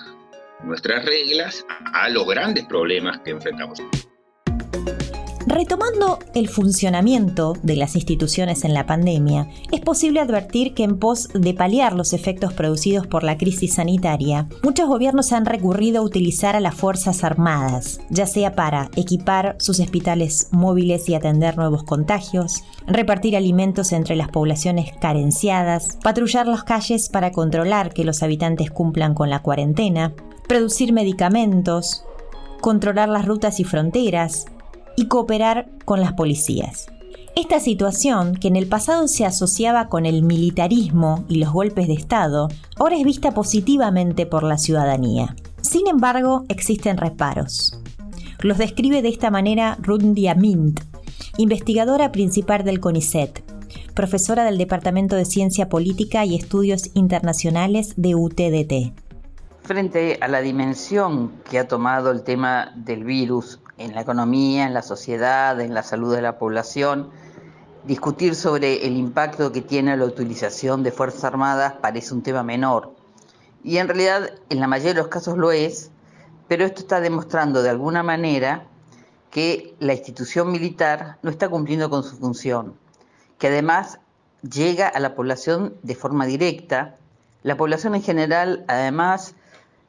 nuestras 0.64 1.04
reglas 1.04 1.66
a 1.94 2.10
los 2.10 2.26
grandes 2.26 2.66
problemas 2.66 3.20
que 3.20 3.32
enfrentamos? 3.32 3.80
Retomando 5.56 6.19
el 6.34 6.50
funcionamiento 6.50 7.54
de 7.63 7.78
las 7.78 7.96
instituciones 7.96 8.66
en 8.66 8.74
la 8.74 8.86
pandemia, 8.86 9.48
es 9.72 9.80
posible 9.80 10.19
advertir 10.19 10.74
que 10.74 10.84
en 10.84 11.00
pos 11.00 11.30
de 11.34 11.54
paliar 11.54 11.94
los 11.94 12.12
efectos 12.12 12.52
producidos 12.52 13.07
por 13.07 13.24
la 13.24 13.38
crisis 13.38 13.75
sanitaria, 13.75 14.50
muchos 14.63 14.90
gobiernos 14.90 15.31
han 15.31 15.46
recurrido 15.46 16.02
a 16.02 16.04
utilizar 16.04 16.57
a 16.57 16.60
las 16.60 16.75
Fuerzas 16.75 17.24
Armadas, 17.24 18.01
ya 18.10 18.25
sea 18.25 18.53
para 18.53 18.89
equipar 18.98 19.56
sus 19.58 19.80
hospitales 19.80 20.50
móviles 20.51 21.08
y 21.08 21.15
atender 21.15 21.56
nuevos 21.56 21.84
contagios, 21.86 22.65
repartir 22.86 23.38
alimentos 23.38 23.94
entre 23.94 24.18
las 24.18 24.27
poblaciones 24.27 24.91
carenciadas, 25.00 25.98
patrullar 26.03 26.48
las 26.48 26.65
calles 26.65 27.08
para 27.08 27.32
controlar 27.32 27.94
que 27.94 28.03
los 28.03 28.24
habitantes 28.24 28.72
cumplan 28.72 29.13
con 29.13 29.30
la 29.30 29.41
cuarentena, 29.41 30.15
producir 30.50 30.91
medicamentos, 30.91 32.03
controlar 32.60 33.08
las 33.08 33.25
rutas 33.25 33.62
y 33.62 33.63
fronteras, 33.63 34.48
y 34.96 35.08
cooperar 35.08 35.70
con 35.86 36.02
las 36.02 36.14
policías. 36.14 36.88
Esta 37.36 37.60
situación, 37.60 38.36
que 38.36 38.48
en 38.48 38.56
el 38.56 38.68
pasado 38.68 39.10
se 39.10 39.25
asociaba 39.25 39.90
con 39.90 40.06
el 40.06 40.24
militarismo 40.24 41.25
y 41.28 41.36
los 41.36 41.52
golpes 41.52 41.88
de 41.88 41.94
Estado, 41.94 42.48
ahora 42.78 42.96
es 42.96 43.04
vista 43.04 43.34
positivamente 43.34 44.25
por 44.25 44.44
la 44.44 44.58
ciudadanía. 44.58 45.36
Sin 45.62 45.88
embargo, 45.88 46.46
existen 46.48 46.96
reparos. 46.96 47.82
Los 48.40 48.58
describe 48.58 49.02
de 49.02 49.10
esta 49.10 49.32
manera 49.32 49.78
Rundia 49.82 50.34
Mint, 50.34 50.80
investigadora 51.38 52.14
principal 52.14 52.64
del 52.64 52.80
CONICET, 52.80 53.44
profesora 53.94 54.46
del 54.46 54.58
Departamento 54.58 55.18
de 55.18 55.25
Ciencia 55.25 55.68
Política 55.68 56.24
y 56.24 56.36
Estudios 56.36 56.92
Internacionales 56.94 57.96
de 57.98 58.16
UTDT. 58.16 58.94
Frente 59.64 60.20
a 60.22 60.28
la 60.28 60.42
dimensión 60.42 61.32
que 61.50 61.60
ha 61.60 61.68
tomado 61.68 62.12
el 62.12 62.24
tema 62.24 62.72
del 62.75 63.04
virus 63.04 63.60
en 63.77 63.94
la 63.94 64.01
economía, 64.01 64.65
en 64.65 64.74
la 64.74 64.82
sociedad, 64.82 65.60
en 65.60 65.74
la 65.74 65.84
salud 65.84 66.15
de 66.15 66.22
la 66.22 66.38
población. 66.38 67.10
Discutir 67.86 68.36
sobre 68.36 68.86
el 68.88 68.98
impacto 68.98 69.51
que 69.51 69.62
tiene 69.62 69.96
la 69.98 70.05
utilización 70.05 70.84
de 70.84 70.91
Fuerzas 70.91 71.24
Armadas 71.24 71.74
parece 71.82 72.13
un 72.13 72.24
tema 72.24 72.44
menor. 72.44 72.94
Y 73.63 73.77
en 73.77 73.88
realidad 73.88 74.32
en 74.50 74.60
la 74.60 74.67
mayoría 74.67 74.94
de 74.94 75.00
los 75.01 75.10
casos 75.10 75.38
lo 75.38 75.51
es, 75.51 75.91
pero 76.48 76.65
esto 76.65 76.82
está 76.82 77.00
demostrando 77.00 77.63
de 77.63 77.70
alguna 77.70 78.03
manera 78.03 78.65
que 79.32 79.75
la 79.79 79.94
institución 79.94 80.51
militar 80.51 81.17
no 81.22 81.29
está 81.29 81.50
cumpliendo 81.50 81.89
con 81.89 82.03
su 82.03 82.15
función, 82.15 82.75
que 83.38 83.48
además 83.48 84.00
llega 84.41 84.88
a 84.88 85.00
la 85.00 85.15
población 85.15 85.75
de 85.84 85.96
forma 85.96 86.25
directa. 86.25 86.96
La 87.44 87.58
población 87.58 87.96
en 87.96 88.03
general 88.03 88.63
además 88.67 89.36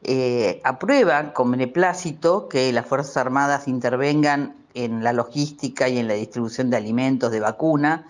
eh, 0.08 0.60
aprueba 0.62 1.32
con 1.32 1.50
beneplácito 1.50 2.48
que 2.48 2.72
las 2.72 2.86
Fuerzas 2.86 3.16
Armadas 3.16 3.66
intervengan 3.66 4.54
en 4.74 5.02
la 5.02 5.12
logística 5.12 5.88
y 5.88 5.98
en 5.98 6.06
la 6.06 6.14
distribución 6.14 6.70
de 6.70 6.76
alimentos, 6.76 7.32
de 7.32 7.40
vacuna, 7.40 8.06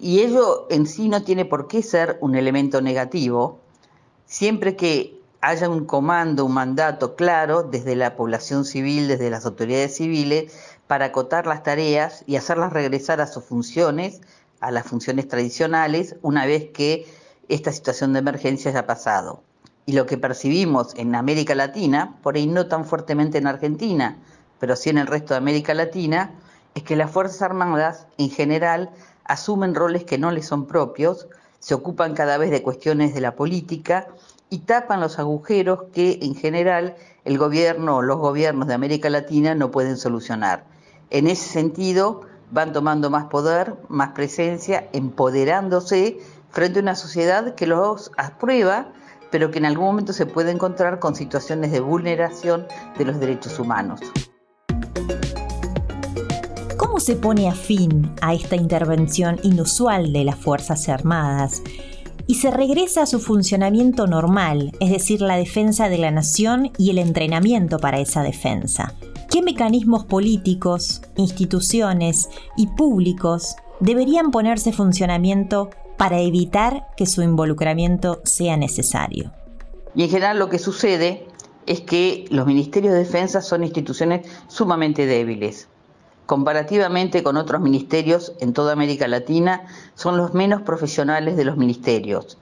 y 0.00 0.18
ello 0.18 0.66
en 0.68 0.84
sí 0.84 1.08
no 1.08 1.22
tiene 1.22 1.44
por 1.44 1.68
qué 1.68 1.80
ser 1.84 2.18
un 2.20 2.34
elemento 2.34 2.80
negativo 2.80 3.60
siempre 4.26 4.74
que 4.74 5.20
haya 5.40 5.68
un 5.68 5.84
comando, 5.84 6.44
un 6.44 6.54
mandato 6.54 7.14
claro 7.14 7.62
desde 7.62 7.94
la 7.94 8.16
población 8.16 8.64
civil, 8.64 9.06
desde 9.06 9.30
las 9.30 9.46
autoridades 9.46 9.94
civiles, 9.94 10.52
para 10.88 11.04
acotar 11.04 11.46
las 11.46 11.62
tareas 11.62 12.24
y 12.26 12.34
hacerlas 12.34 12.72
regresar 12.72 13.20
a 13.20 13.28
sus 13.28 13.44
funciones, 13.44 14.22
a 14.58 14.72
las 14.72 14.86
funciones 14.86 15.28
tradicionales, 15.28 16.16
una 16.22 16.46
vez 16.46 16.70
que 16.70 17.06
esta 17.48 17.70
situación 17.70 18.12
de 18.12 18.18
emergencia 18.18 18.72
haya 18.72 18.86
pasado. 18.86 19.44
Y 19.86 19.92
lo 19.92 20.06
que 20.06 20.18
percibimos 20.18 20.94
en 20.96 21.14
América 21.14 21.54
Latina, 21.54 22.16
por 22.22 22.36
ahí 22.36 22.46
no 22.46 22.66
tan 22.66 22.84
fuertemente 22.84 23.38
en 23.38 23.46
Argentina, 23.46 24.16
pero 24.60 24.76
sí 24.76 24.90
en 24.90 24.98
el 24.98 25.06
resto 25.06 25.34
de 25.34 25.38
América 25.38 25.74
Latina, 25.74 26.32
es 26.74 26.82
que 26.84 26.96
las 26.96 27.10
Fuerzas 27.10 27.42
Armadas 27.42 28.06
en 28.18 28.30
general 28.30 28.90
asumen 29.24 29.74
roles 29.74 30.04
que 30.04 30.18
no 30.18 30.30
les 30.30 30.46
son 30.46 30.66
propios, 30.66 31.26
se 31.58 31.74
ocupan 31.74 32.14
cada 32.14 32.38
vez 32.38 32.50
de 32.50 32.62
cuestiones 32.62 33.14
de 33.14 33.20
la 33.20 33.34
política 33.34 34.08
y 34.50 34.58
tapan 34.58 35.00
los 35.00 35.18
agujeros 35.18 35.84
que 35.92 36.18
en 36.22 36.34
general 36.34 36.96
el 37.24 37.38
gobierno 37.38 37.96
o 37.96 38.02
los 38.02 38.18
gobiernos 38.18 38.68
de 38.68 38.74
América 38.74 39.10
Latina 39.10 39.54
no 39.54 39.70
pueden 39.70 39.96
solucionar. 39.96 40.64
En 41.10 41.26
ese 41.26 41.48
sentido, 41.48 42.22
van 42.50 42.72
tomando 42.72 43.10
más 43.10 43.26
poder, 43.26 43.74
más 43.88 44.10
presencia, 44.10 44.88
empoderándose 44.92 46.18
frente 46.50 46.80
a 46.80 46.82
una 46.82 46.94
sociedad 46.94 47.54
que 47.54 47.66
los 47.66 48.12
aprueba, 48.18 48.92
pero 49.32 49.50
que 49.50 49.58
en 49.58 49.64
algún 49.64 49.86
momento 49.86 50.12
se 50.12 50.26
puede 50.26 50.52
encontrar 50.52 51.00
con 51.00 51.16
situaciones 51.16 51.72
de 51.72 51.80
vulneración 51.80 52.66
de 52.96 53.04
los 53.04 53.18
derechos 53.18 53.58
humanos. 53.58 53.98
¿Cómo 56.76 57.00
se 57.00 57.16
pone 57.16 57.48
a 57.48 57.54
fin 57.54 58.12
a 58.20 58.34
esta 58.34 58.54
intervención 58.54 59.40
inusual 59.42 60.12
de 60.12 60.24
las 60.24 60.36
Fuerzas 60.36 60.88
Armadas? 60.88 61.62
y 62.26 62.36
se 62.36 62.52
regresa 62.52 63.02
a 63.02 63.06
su 63.06 63.18
funcionamiento 63.18 64.06
normal, 64.06 64.72
es 64.78 64.90
decir, 64.90 65.20
la 65.20 65.36
defensa 65.36 65.88
de 65.88 65.98
la 65.98 66.12
nación 66.12 66.70
y 66.78 66.90
el 66.90 66.98
entrenamiento 66.98 67.78
para 67.78 67.98
esa 67.98 68.22
defensa. 68.22 68.94
¿Qué 69.28 69.42
mecanismos 69.42 70.04
políticos, 70.04 71.02
instituciones 71.16 72.28
y 72.56 72.68
públicos 72.68 73.56
deberían 73.80 74.30
ponerse 74.30 74.70
en 74.70 74.76
funcionamiento 74.76 75.70
para 76.02 76.18
evitar 76.18 76.88
que 76.96 77.06
su 77.06 77.22
involucramiento 77.22 78.22
sea 78.24 78.56
necesario? 78.56 79.30
Y 79.94 80.02
en 80.02 80.10
general 80.10 80.36
lo 80.40 80.48
que 80.48 80.58
sucede 80.58 81.28
es 81.66 81.80
que 81.82 82.24
los 82.28 82.44
ministerios 82.44 82.92
de 82.92 82.98
defensa 82.98 83.40
son 83.40 83.62
instituciones 83.62 84.26
sumamente 84.48 85.06
débiles 85.06 85.68
comparativamente 86.26 87.22
con 87.22 87.36
otros 87.36 87.60
ministerios 87.60 88.32
en 88.40 88.52
toda 88.52 88.72
América 88.72 89.06
Latina, 89.06 89.66
son 89.94 90.16
los 90.16 90.34
menos 90.34 90.62
profesionales 90.62 91.36
de 91.36 91.44
los 91.44 91.56
ministerios. 91.56 92.36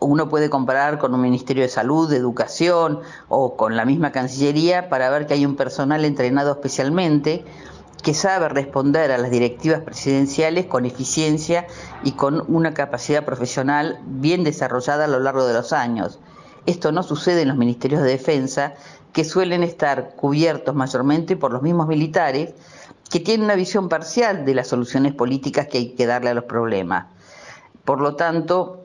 Uno 0.00 0.30
puede 0.30 0.48
comparar 0.48 0.98
con 0.98 1.12
un 1.12 1.20
Ministerio 1.20 1.62
de 1.62 1.68
Salud, 1.68 2.08
de 2.08 2.16
Educación 2.16 3.00
o 3.28 3.54
con 3.56 3.76
la 3.76 3.84
misma 3.84 4.12
Cancillería 4.12 4.88
para 4.88 5.10
ver 5.10 5.26
que 5.26 5.34
hay 5.34 5.44
un 5.44 5.56
personal 5.56 6.06
entrenado 6.06 6.52
especialmente 6.52 7.44
que 8.04 8.12
sabe 8.12 8.50
responder 8.50 9.10
a 9.10 9.18
las 9.18 9.30
directivas 9.30 9.80
presidenciales 9.80 10.66
con 10.66 10.84
eficiencia 10.84 11.66
y 12.04 12.12
con 12.12 12.44
una 12.54 12.74
capacidad 12.74 13.24
profesional 13.24 13.98
bien 14.04 14.44
desarrollada 14.44 15.06
a 15.06 15.08
lo 15.08 15.20
largo 15.20 15.46
de 15.46 15.54
los 15.54 15.72
años. 15.72 16.20
Esto 16.66 16.92
no 16.92 17.02
sucede 17.02 17.42
en 17.42 17.48
los 17.48 17.56
ministerios 17.56 18.02
de 18.02 18.10
defensa, 18.10 18.74
que 19.14 19.24
suelen 19.24 19.62
estar 19.62 20.16
cubiertos 20.16 20.74
mayormente 20.74 21.36
por 21.36 21.50
los 21.50 21.62
mismos 21.62 21.88
militares, 21.88 22.52
que 23.10 23.20
tiene 23.20 23.44
una 23.44 23.54
visión 23.54 23.88
parcial 23.88 24.44
de 24.44 24.54
las 24.54 24.68
soluciones 24.68 25.14
políticas 25.14 25.68
que 25.68 25.78
hay 25.78 25.94
que 25.94 26.04
darle 26.04 26.30
a 26.30 26.34
los 26.34 26.44
problemas. 26.44 27.06
Por 27.86 28.02
lo 28.02 28.16
tanto, 28.16 28.84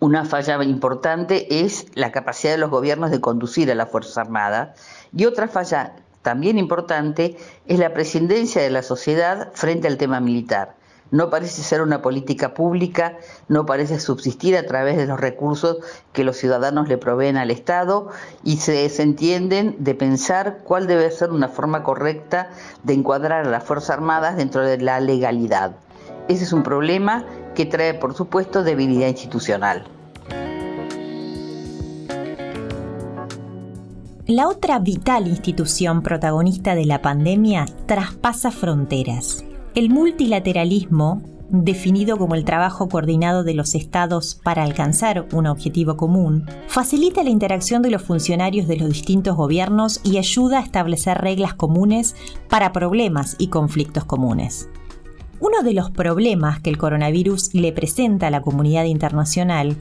una 0.00 0.26
falla 0.26 0.62
importante 0.62 1.62
es 1.62 1.86
la 1.94 2.12
capacidad 2.12 2.52
de 2.52 2.58
los 2.58 2.70
gobiernos 2.70 3.10
de 3.10 3.20
conducir 3.22 3.70
a 3.70 3.74
las 3.74 3.90
Fuerzas 3.90 4.18
Armadas 4.18 4.78
y 5.16 5.24
otra 5.24 5.48
falla 5.48 5.94
también 6.22 6.58
importante 6.58 7.36
es 7.66 7.78
la 7.78 7.92
prescindencia 7.94 8.62
de 8.62 8.70
la 8.70 8.82
sociedad 8.82 9.50
frente 9.54 9.88
al 9.88 9.96
tema 9.96 10.20
militar 10.20 10.76
no 11.10 11.30
parece 11.30 11.62
ser 11.62 11.82
una 11.82 12.02
política 12.02 12.54
pública, 12.54 13.18
no 13.48 13.66
parece 13.66 14.00
subsistir 14.00 14.56
a 14.56 14.66
través 14.66 14.96
de 14.96 15.06
los 15.06 15.18
recursos 15.18 15.78
que 16.12 16.24
los 16.24 16.36
ciudadanos 16.36 16.88
le 16.88 16.98
proveen 16.98 17.36
al 17.36 17.50
Estado 17.50 18.08
y 18.44 18.58
se 18.58 18.72
desentienden 18.72 19.76
de 19.78 19.94
pensar 19.94 20.60
cuál 20.64 20.86
debe 20.86 21.10
ser 21.10 21.30
una 21.30 21.48
forma 21.48 21.82
correcta 21.82 22.50
de 22.84 22.94
encuadrar 22.94 23.46
a 23.46 23.50
las 23.50 23.64
Fuerzas 23.64 23.90
Armadas 23.90 24.36
dentro 24.36 24.62
de 24.62 24.78
la 24.78 25.00
legalidad. 25.00 25.72
Ese 26.28 26.44
es 26.44 26.52
un 26.52 26.62
problema 26.62 27.24
que 27.54 27.66
trae, 27.66 27.94
por 27.94 28.14
supuesto, 28.14 28.62
debilidad 28.62 29.08
institucional. 29.08 29.84
La 34.30 34.46
otra 34.46 34.78
vital 34.78 35.26
institución 35.26 36.02
protagonista 36.02 36.76
de 36.76 36.84
la 36.84 37.02
pandemia 37.02 37.66
traspasa 37.86 38.52
fronteras 38.52 39.44
el 39.74 39.90
multilateralismo, 39.90 41.20
definido 41.48 42.16
como 42.16 42.36
el 42.36 42.44
trabajo 42.44 42.88
coordinado 42.88 43.42
de 43.42 43.54
los 43.54 43.74
estados 43.74 44.36
para 44.44 44.62
alcanzar 44.62 45.26
un 45.32 45.48
objetivo 45.48 45.96
común, 45.96 46.46
facilita 46.68 47.24
la 47.24 47.30
interacción 47.30 47.82
de 47.82 47.90
los 47.90 48.02
funcionarios 48.02 48.68
de 48.68 48.76
los 48.76 48.88
distintos 48.90 49.34
gobiernos 49.34 50.00
y 50.04 50.18
ayuda 50.18 50.60
a 50.60 50.62
establecer 50.62 51.18
reglas 51.18 51.54
comunes 51.54 52.14
para 52.48 52.70
problemas 52.70 53.34
y 53.36 53.48
conflictos 53.48 54.04
comunes. 54.04 54.68
Uno 55.40 55.64
de 55.64 55.74
los 55.74 55.90
problemas 55.90 56.60
que 56.60 56.70
el 56.70 56.78
coronavirus 56.78 57.52
le 57.52 57.72
presenta 57.72 58.28
a 58.28 58.30
la 58.30 58.42
comunidad 58.42 58.84
internacional 58.84 59.76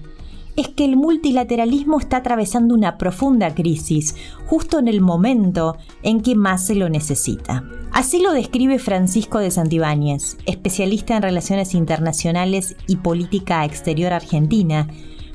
es 0.56 0.68
que 0.68 0.86
el 0.86 0.98
multilateralismo 0.98 2.00
está 2.00 2.18
atravesando 2.18 2.76
una 2.76 2.98
profunda 2.98 3.54
crisis 3.54 4.16
justo 4.46 4.80
en 4.80 4.88
el 4.88 5.02
momento 5.02 5.78
en 6.04 6.22
que 6.22 6.36
más 6.36 6.66
se 6.66 6.76
lo 6.76 6.90
necesita. 6.90 7.64
Así 7.92 8.22
lo 8.22 8.34
describe 8.34 8.80
Francisco 8.80 9.40
de 9.40 9.52
Santibáñez, 9.52 10.38
especialista 10.46 11.16
en 11.16 11.24
relaciones 11.24 11.74
internacionales 11.74 12.76
y 12.88 12.98
política 12.98 13.66
exterior 13.66 14.14
argentina 14.14 14.88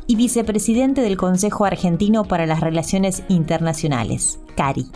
y 0.06 0.16
vicepresidente 0.16 1.00
del 1.00 1.16
Consejo 1.16 1.64
Argentino 1.64 2.25
para 2.25 2.47
las 2.47 2.61
Relaciones 2.61 3.23
Internacionales, 3.28 4.40
CARI. 4.56 4.87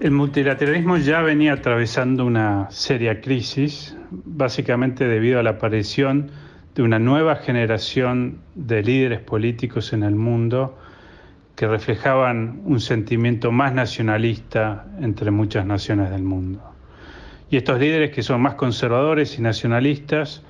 El 0.00 0.10
multilateralismo 0.10 0.98
ya 0.98 1.22
venía 1.22 1.54
atravesando 1.54 2.26
una 2.26 2.68
seria 2.70 3.20
crisis, 3.20 3.96
básicamente 4.10 5.06
debido 5.06 5.40
a 5.40 5.42
la 5.42 5.50
aparición 5.50 6.30
de 6.76 6.82
una 6.82 6.98
nueva 6.98 7.36
generación 7.36 8.42
de 8.54 8.82
líderes 8.82 9.20
políticos 9.20 9.94
en 9.94 10.02
el 10.02 10.14
mundo 10.14 10.78
que 11.56 11.66
reflejaban 11.66 12.60
un 12.66 12.80
sentimiento 12.80 13.50
más 13.50 13.72
nacionalista 13.72 14.84
entre 15.00 15.30
muchas 15.30 15.64
naciones 15.64 16.10
del 16.10 16.22
mundo. 16.22 16.62
Y 17.48 17.56
estos 17.56 17.80
líderes 17.80 18.10
que 18.10 18.22
son 18.22 18.42
más 18.42 18.56
conservadores 18.56 19.38
y 19.38 19.42
nacionalistas 19.42 20.42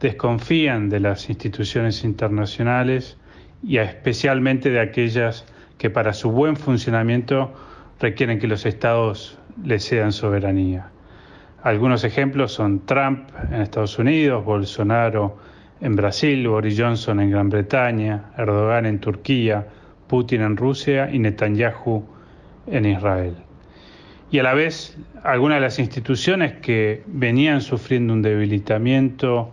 desconfían 0.00 0.90
de 0.90 1.00
las 1.00 1.30
instituciones 1.30 2.04
internacionales 2.04 3.16
y 3.62 3.78
especialmente 3.78 4.68
de 4.68 4.80
aquellas 4.80 5.46
que 5.78 5.88
para 5.88 6.12
su 6.12 6.30
buen 6.30 6.56
funcionamiento 6.56 7.54
requieren 8.00 8.38
que 8.38 8.48
los 8.48 8.66
estados 8.66 9.38
les 9.64 9.88
cedan 9.88 10.12
soberanía. 10.12 10.90
Algunos 11.62 12.04
ejemplos 12.04 12.52
son 12.52 12.84
Trump 12.84 13.30
en 13.50 13.62
Estados 13.62 13.98
Unidos, 13.98 14.44
Bolsonaro 14.44 15.38
en 15.80 15.96
Brasil, 15.96 16.46
Boris 16.46 16.78
Johnson 16.78 17.20
en 17.20 17.30
Gran 17.30 17.48
Bretaña, 17.48 18.24
Erdogan 18.36 18.86
en 18.86 18.98
Turquía, 18.98 19.66
Putin 20.06 20.42
en 20.42 20.56
Rusia 20.56 21.08
y 21.10 21.18
Netanyahu 21.18 22.04
en 22.66 22.84
Israel. 22.84 23.36
Y 24.30 24.38
a 24.38 24.42
la 24.42 24.54
vez, 24.54 24.96
algunas 25.24 25.56
de 25.56 25.62
las 25.62 25.78
instituciones 25.78 26.54
que 26.60 27.02
venían 27.06 27.60
sufriendo 27.60 28.12
un 28.12 28.22
debilitamiento 28.22 29.52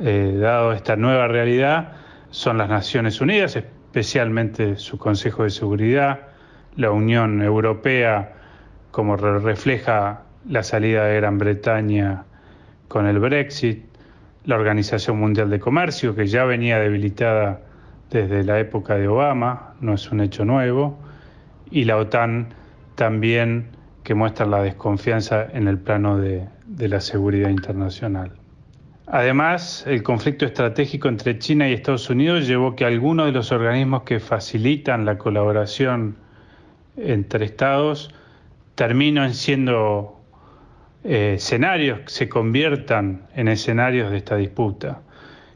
eh, 0.00 0.36
dado 0.38 0.72
esta 0.72 0.96
nueva 0.96 1.28
realidad 1.28 1.92
son 2.30 2.58
las 2.58 2.68
Naciones 2.68 3.20
Unidas, 3.20 3.56
especialmente 3.56 4.76
su 4.76 4.98
Consejo 4.98 5.44
de 5.44 5.50
Seguridad, 5.50 6.20
la 6.76 6.90
Unión 6.90 7.42
Europea, 7.42 8.34
como 8.90 9.16
refleja 9.16 10.22
la 10.48 10.62
salida 10.62 11.04
de 11.04 11.16
Gran 11.16 11.38
Bretaña 11.38 12.24
con 12.88 13.06
el 13.06 13.18
Brexit, 13.18 13.91
la 14.44 14.56
Organización 14.56 15.18
Mundial 15.18 15.50
de 15.50 15.60
Comercio, 15.60 16.14
que 16.14 16.26
ya 16.26 16.44
venía 16.44 16.78
debilitada 16.78 17.60
desde 18.10 18.44
la 18.44 18.58
época 18.58 18.96
de 18.96 19.08
Obama, 19.08 19.74
no 19.80 19.94
es 19.94 20.10
un 20.10 20.20
hecho 20.20 20.44
nuevo, 20.44 20.98
y 21.70 21.84
la 21.84 21.96
OTAN 21.96 22.48
también 22.94 23.68
que 24.04 24.14
muestra 24.14 24.46
la 24.46 24.62
desconfianza 24.62 25.46
en 25.52 25.68
el 25.68 25.78
plano 25.78 26.18
de, 26.18 26.46
de 26.66 26.88
la 26.88 27.00
seguridad 27.00 27.48
internacional. 27.48 28.32
Además, 29.06 29.84
el 29.86 30.02
conflicto 30.02 30.44
estratégico 30.44 31.08
entre 31.08 31.38
China 31.38 31.68
y 31.68 31.74
Estados 31.74 32.08
Unidos 32.10 32.46
llevó 32.46 32.76
que 32.76 32.84
algunos 32.84 33.26
de 33.26 33.32
los 33.32 33.52
organismos 33.52 34.02
que 34.02 34.20
facilitan 34.20 35.04
la 35.04 35.18
colaboración 35.18 36.16
entre 36.96 37.44
estados 37.44 38.14
terminan 38.74 39.34
siendo 39.34 40.21
escenarios 41.04 42.00
se 42.06 42.28
conviertan 42.28 43.22
en 43.34 43.48
escenarios 43.48 44.10
de 44.10 44.18
esta 44.18 44.36
disputa. 44.36 45.00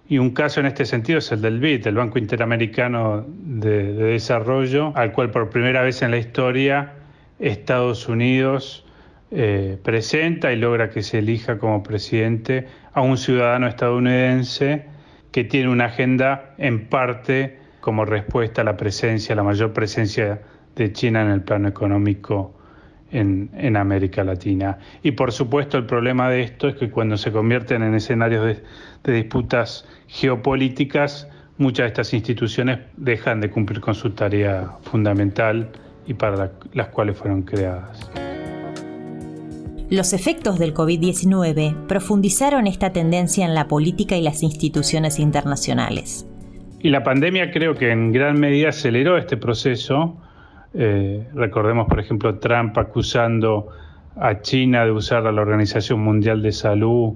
Y 0.08 0.18
un 0.18 0.30
caso 0.30 0.60
en 0.60 0.66
este 0.66 0.84
sentido 0.84 1.18
es 1.18 1.32
el 1.32 1.42
del 1.42 1.58
BID, 1.58 1.86
el 1.88 1.96
Banco 1.96 2.18
Interamericano 2.18 3.24
de, 3.28 3.92
Desarrollo, 3.92 4.92
al 4.96 5.12
cual 5.12 5.30
por 5.30 5.50
primera 5.50 5.82
vez 5.82 6.02
en 6.02 6.12
la 6.12 6.18
historia 6.18 6.92
Estados 7.40 8.08
Unidos 8.08 8.84
eh, 9.32 9.78
presenta 9.82 10.52
y 10.52 10.56
logra 10.56 10.90
que 10.90 11.02
se 11.02 11.18
elija 11.18 11.58
como 11.58 11.82
presidente 11.82 12.68
a 12.92 13.00
un 13.00 13.18
ciudadano 13.18 13.66
estadounidense 13.66 14.86
que 15.32 15.42
tiene 15.42 15.68
una 15.68 15.86
agenda 15.86 16.54
en 16.56 16.86
parte 16.86 17.58
como 17.80 18.04
respuesta 18.04 18.62
a 18.62 18.64
la 18.64 18.76
presencia, 18.76 19.34
la 19.34 19.42
mayor 19.42 19.72
presencia 19.72 20.40
de 20.76 20.92
China 20.92 21.22
en 21.22 21.30
el 21.30 21.42
plano 21.42 21.68
económico 21.68 22.55
en, 23.12 23.76
América 23.76 24.24
Latina. 24.24 24.78
Y 25.02 25.12
por 25.12 25.32
supuesto 25.32 25.78
el 25.78 25.86
problema 25.86 26.28
de 26.28 26.42
esto 26.42 26.68
es 26.68 26.76
que 26.76 26.90
cuando 26.90 27.16
se 27.16 27.32
convierten 27.32 27.82
en 27.82 27.94
escenarios 27.94 28.56
de, 29.04 29.12
disputas 29.12 29.86
geopolíticas, 30.08 31.28
muchas 31.58 31.84
de 31.84 31.88
estas 31.88 32.12
instituciones 32.12 32.80
dejan 32.96 33.40
de 33.40 33.50
cumplir 33.50 33.80
con 33.80 33.94
su 33.94 34.10
tarea 34.10 34.72
fundamental 34.82 35.70
y 36.06 36.14
para 36.14 36.52
las 36.72 36.88
cuales 36.88 37.16
fueron 37.16 37.42
creadas. 37.42 38.10
Los 39.88 40.12
efectos 40.12 40.58
del 40.58 40.74
COVID-19 40.74 41.86
profundizaron 41.86 42.66
esta 42.66 42.92
tendencia 42.92 43.46
en 43.46 43.54
la 43.54 43.68
política 43.68 44.16
y 44.16 44.22
las 44.22 44.42
instituciones 44.42 45.20
internacionales. 45.20 46.26
Y 46.80 46.90
la 46.90 47.04
pandemia 47.04 47.52
creo 47.52 47.76
que 47.76 47.92
en 47.92 48.10
gran 48.10 48.40
medida 48.40 48.70
aceleró 48.70 49.16
este 49.16 49.36
proceso 49.36 50.20
eh, 50.78 51.26
recordemos, 51.34 51.88
por 51.88 51.98
ejemplo, 51.98 52.38
Trump 52.38 52.76
acusando 52.76 53.68
a 54.16 54.40
China 54.42 54.84
de 54.84 54.90
usar 54.90 55.26
a 55.26 55.32
la 55.32 55.40
Organización 55.40 56.00
Mundial 56.00 56.42
de 56.42 56.52
Salud 56.52 57.14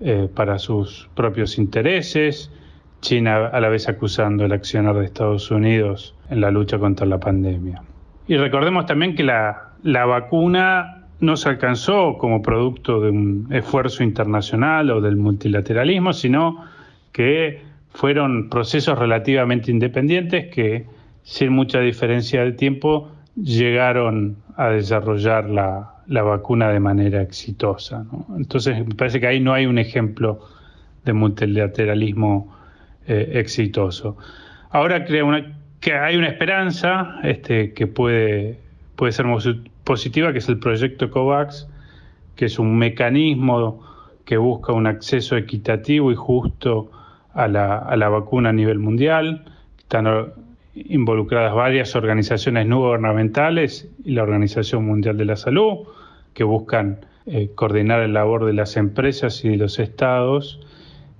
eh, 0.00 0.28
para 0.34 0.58
sus 0.58 1.08
propios 1.14 1.56
intereses, 1.56 2.52
China 3.00 3.46
a 3.46 3.60
la 3.60 3.68
vez 3.68 3.88
acusando 3.88 4.44
el 4.44 4.52
accionar 4.52 4.96
de 4.96 5.06
Estados 5.06 5.50
Unidos 5.50 6.14
en 6.28 6.42
la 6.42 6.50
lucha 6.50 6.78
contra 6.78 7.06
la 7.06 7.18
pandemia. 7.18 7.82
Y 8.26 8.36
recordemos 8.36 8.84
también 8.84 9.14
que 9.14 9.22
la, 9.22 9.70
la 9.82 10.04
vacuna 10.04 11.06
no 11.20 11.36
se 11.36 11.48
alcanzó 11.48 12.18
como 12.18 12.42
producto 12.42 13.00
de 13.00 13.10
un 13.10 13.48
esfuerzo 13.50 14.02
internacional 14.02 14.90
o 14.90 15.00
del 15.00 15.16
multilateralismo, 15.16 16.12
sino 16.12 16.64
que 17.12 17.62
fueron 17.90 18.50
procesos 18.50 18.98
relativamente 18.98 19.70
independientes 19.70 20.54
que 20.54 20.86
sin 21.28 21.52
mucha 21.52 21.80
diferencia 21.80 22.42
de 22.42 22.52
tiempo, 22.52 23.10
llegaron 23.36 24.38
a 24.56 24.70
desarrollar 24.70 25.50
la, 25.50 25.92
vacuna 26.06 26.70
de 26.70 26.80
manera 26.80 27.20
exitosa. 27.20 28.06
Entonces, 28.34 28.86
me 28.86 28.94
parece 28.94 29.20
que 29.20 29.26
ahí 29.26 29.38
no 29.38 29.52
hay 29.52 29.66
un 29.66 29.76
ejemplo 29.76 30.40
de 31.04 31.12
multilateralismo 31.12 32.56
eh, 33.06 33.32
exitoso. 33.34 34.16
Ahora 34.70 35.04
creo 35.04 35.30
que 35.80 35.92
hay 35.92 36.16
una 36.16 36.28
esperanza 36.28 37.20
este, 37.22 37.74
que 37.74 37.86
puede, 37.86 38.58
puede 38.96 39.12
ser 39.12 39.26
positiva, 39.84 40.32
que 40.32 40.38
es 40.38 40.48
el 40.48 40.58
proyecto 40.58 41.10
COVAX, 41.10 41.68
que 42.36 42.46
es 42.46 42.58
un 42.58 42.78
mecanismo 42.78 43.86
que 44.24 44.38
busca 44.38 44.72
un 44.72 44.86
acceso 44.86 45.36
equitativo 45.36 46.10
y 46.10 46.14
justo 46.14 46.90
a 47.34 47.48
la, 47.48 47.76
a 47.76 47.96
la 47.98 48.08
vacuna 48.08 48.48
a 48.48 48.52
nivel 48.54 48.78
mundial. 48.78 49.44
Están 49.76 50.06
involucradas 50.86 51.54
varias 51.54 51.94
organizaciones 51.96 52.66
no 52.66 52.78
gubernamentales 52.80 53.88
y 54.04 54.12
la 54.12 54.22
Organización 54.22 54.86
Mundial 54.86 55.16
de 55.16 55.24
la 55.24 55.36
Salud, 55.36 55.88
que 56.34 56.44
buscan 56.44 57.06
eh, 57.26 57.50
coordinar 57.54 58.00
el 58.00 58.14
labor 58.14 58.44
de 58.44 58.52
las 58.52 58.76
empresas 58.76 59.44
y 59.44 59.50
de 59.50 59.56
los 59.56 59.78
estados, 59.78 60.60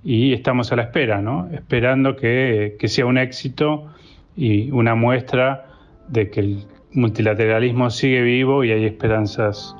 y 0.03 0.33
estamos 0.33 0.71
a 0.71 0.75
la 0.75 0.83
espera, 0.83 1.21
¿no? 1.21 1.49
esperando 1.51 2.15
que, 2.15 2.77
sea 2.85 3.05
un 3.05 3.17
éxito 3.17 3.87
y 4.35 4.71
una 4.71 4.95
muestra 4.95 5.65
de 6.07 6.29
que 6.29 6.39
el 6.39 6.63
multilateralismo 6.93 7.89
sigue 7.89 8.21
vivo 8.21 8.63
y 8.63 8.71
hay 8.71 8.85
esperanzas 8.85 9.75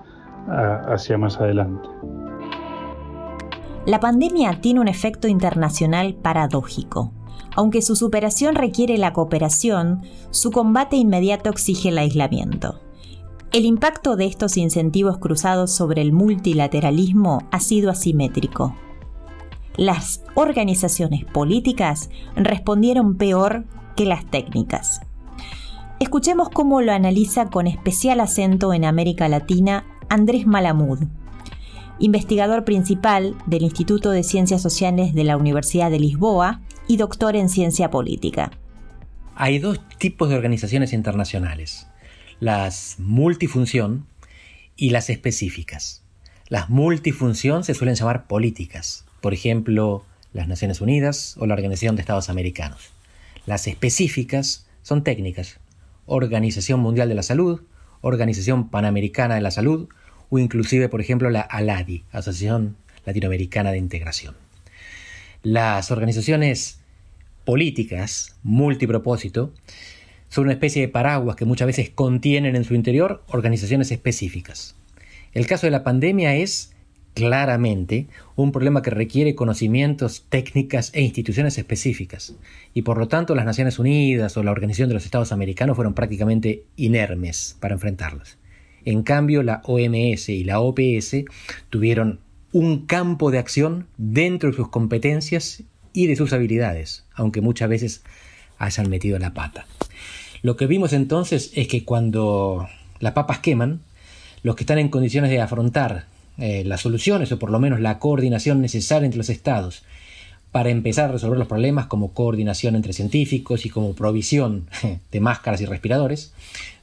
hacia 0.47 1.17
más 1.17 1.39
adelante. 1.39 1.87
La 3.85 3.99
pandemia 3.99 4.59
tiene 4.61 4.81
un 4.81 4.87
efecto 4.87 5.27
internacional 5.27 6.15
paradójico. 6.15 7.13
Aunque 7.55 7.81
su 7.81 7.95
superación 7.95 8.55
requiere 8.55 8.97
la 8.97 9.13
cooperación, 9.13 10.03
su 10.31 10.51
combate 10.51 10.95
inmediato 10.95 11.49
exige 11.49 11.89
el 11.89 11.97
aislamiento. 11.97 12.79
El 13.51 13.65
impacto 13.65 14.15
de 14.15 14.25
estos 14.25 14.57
incentivos 14.57 15.17
cruzados 15.17 15.71
sobre 15.71 16.01
el 16.01 16.13
multilateralismo 16.13 17.47
ha 17.51 17.59
sido 17.59 17.89
asimétrico. 17.89 18.75
Las 19.75 20.21
organizaciones 20.35 21.25
políticas 21.25 22.09
respondieron 22.35 23.15
peor 23.15 23.65
que 23.95 24.05
las 24.05 24.25
técnicas. 24.25 25.01
Escuchemos 25.99 26.49
cómo 26.49 26.81
lo 26.81 26.91
analiza 26.91 27.49
con 27.49 27.65
especial 27.65 28.19
acento 28.19 28.73
en 28.73 28.85
América 28.85 29.27
Latina 29.27 29.85
Andrés 30.09 30.45
Malamud, 30.45 30.99
investigador 31.99 32.63
principal 32.63 33.35
del 33.45 33.63
Instituto 33.63 34.11
de 34.11 34.23
Ciencias 34.23 34.61
Sociales 34.61 35.13
de 35.13 35.23
la 35.23 35.37
Universidad 35.37 35.91
de 35.91 35.99
Lisboa 35.99 36.61
y 36.89 36.97
doctor 36.97 37.35
en 37.35 37.49
ciencia 37.49 37.91
política. 37.91 38.51
Hay 39.35 39.59
dos 39.59 39.79
tipos 39.99 40.27
de 40.27 40.35
organizaciones 40.35 40.91
internacionales, 40.91 41.85
las 42.39 42.95
multifunción 42.97 44.07
y 44.75 44.89
las 44.89 45.11
específicas. 45.11 46.01
Las 46.47 46.71
multifunción 46.71 47.63
se 47.63 47.75
suelen 47.75 47.93
llamar 47.93 48.25
políticas, 48.25 49.05
por 49.21 49.35
ejemplo, 49.35 50.03
las 50.33 50.47
Naciones 50.47 50.81
Unidas 50.81 51.35
o 51.37 51.45
la 51.45 51.53
Organización 51.53 51.95
de 51.95 52.01
Estados 52.01 52.27
Americanos. 52.27 52.89
Las 53.45 53.67
específicas 53.67 54.67
son 54.81 55.03
técnicas, 55.03 55.59
Organización 56.07 56.79
Mundial 56.79 57.07
de 57.07 57.15
la 57.15 57.23
Salud, 57.23 57.61
Organización 58.01 58.69
Panamericana 58.69 59.35
de 59.35 59.41
la 59.41 59.51
Salud 59.51 59.89
o 60.31 60.39
inclusive, 60.39 60.89
por 60.89 61.01
ejemplo, 61.01 61.29
la 61.29 61.41
ALADI, 61.41 62.03
Asociación 62.11 62.77
Latinoamericana 63.05 63.71
de 63.71 63.77
Integración. 63.77 64.35
Las 65.43 65.91
organizaciones 65.91 66.78
políticas 67.49 68.37
multipropósito 68.43 69.51
son 70.29 70.43
una 70.43 70.53
especie 70.53 70.83
de 70.83 70.87
paraguas 70.87 71.35
que 71.35 71.45
muchas 71.45 71.65
veces 71.65 71.89
contienen 71.89 72.55
en 72.55 72.63
su 72.63 72.75
interior 72.75 73.23
organizaciones 73.27 73.91
específicas. 73.91 74.75
El 75.33 75.47
caso 75.47 75.65
de 75.65 75.71
la 75.71 75.83
pandemia 75.83 76.35
es 76.35 76.75
claramente 77.15 78.05
un 78.35 78.51
problema 78.51 78.83
que 78.83 78.91
requiere 78.91 79.33
conocimientos, 79.33 80.27
técnicas 80.29 80.91
e 80.93 81.01
instituciones 81.01 81.57
específicas, 81.57 82.35
y 82.75 82.83
por 82.83 82.99
lo 82.99 83.07
tanto 83.07 83.33
las 83.33 83.45
Naciones 83.45 83.79
Unidas 83.79 84.37
o 84.37 84.43
la 84.43 84.51
Organización 84.51 84.89
de 84.89 84.93
los 84.93 85.05
Estados 85.05 85.31
Americanos 85.31 85.75
fueron 85.75 85.95
prácticamente 85.95 86.65
inermes 86.75 87.57
para 87.59 87.73
enfrentarlas. 87.73 88.37
En 88.85 89.01
cambio, 89.01 89.41
la 89.41 89.63
OMS 89.65 90.29
y 90.29 90.43
la 90.43 90.59
OPS 90.59 91.25
tuvieron 91.71 92.19
un 92.51 92.85
campo 92.85 93.31
de 93.31 93.39
acción 93.39 93.87
dentro 93.97 94.51
de 94.51 94.55
sus 94.55 94.69
competencias 94.69 95.63
y 95.93 96.07
de 96.07 96.15
sus 96.15 96.33
habilidades, 96.33 97.03
aunque 97.13 97.41
muchas 97.41 97.69
veces 97.69 98.01
hayan 98.57 98.89
metido 98.89 99.17
la 99.19 99.33
pata. 99.33 99.65
Lo 100.41 100.55
que 100.55 100.67
vimos 100.67 100.93
entonces 100.93 101.51
es 101.55 101.67
que 101.67 101.83
cuando 101.83 102.67
las 102.99 103.13
papas 103.13 103.39
queman, 103.39 103.81
los 104.43 104.55
que 104.55 104.63
están 104.63 104.79
en 104.79 104.89
condiciones 104.89 105.31
de 105.31 105.41
afrontar 105.41 106.05
eh, 106.37 106.63
las 106.65 106.81
soluciones 106.81 107.31
o 107.31 107.39
por 107.39 107.51
lo 107.51 107.59
menos 107.59 107.81
la 107.81 107.99
coordinación 107.99 108.61
necesaria 108.61 109.05
entre 109.05 109.17
los 109.17 109.29
estados 109.29 109.83
para 110.51 110.69
empezar 110.69 111.09
a 111.09 111.13
resolver 111.13 111.37
los 111.37 111.47
problemas 111.47 111.87
como 111.87 112.13
coordinación 112.13 112.75
entre 112.75 112.93
científicos 112.93 113.65
y 113.65 113.69
como 113.69 113.93
provisión 113.93 114.67
de 115.11 115.19
máscaras 115.19 115.61
y 115.61 115.65
respiradores, 115.65 116.31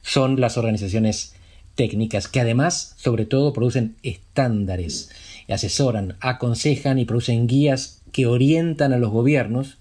son 0.01 0.39
las 0.39 0.57
organizaciones 0.57 1.33
técnicas 1.75 2.27
que 2.27 2.39
además 2.39 2.93
sobre 2.97 3.25
todo 3.25 3.53
producen 3.53 3.95
estándares, 4.03 5.09
asesoran, 5.49 6.15
aconsejan 6.19 6.99
y 6.99 7.05
producen 7.05 7.47
guías 7.47 7.96
que 8.11 8.25
orientan 8.25 8.93
a 8.93 8.97
los 8.97 9.11
gobiernos 9.11 9.77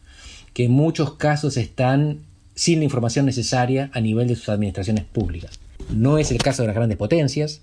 que 0.53 0.65
en 0.65 0.73
muchos 0.73 1.15
casos 1.15 1.57
están 1.57 2.21
sin 2.55 2.79
la 2.79 2.85
información 2.85 3.27
necesaria 3.27 3.91
a 3.93 4.01
nivel 4.01 4.29
de 4.29 4.37
sus 4.37 4.49
administraciones 4.49 5.05
públicas. 5.05 5.61
No 5.91 6.19
es 6.19 6.31
el 6.31 6.39
caso 6.39 6.63
de 6.63 6.69
las 6.69 6.77
grandes 6.77 6.97
potencias. 6.97 7.61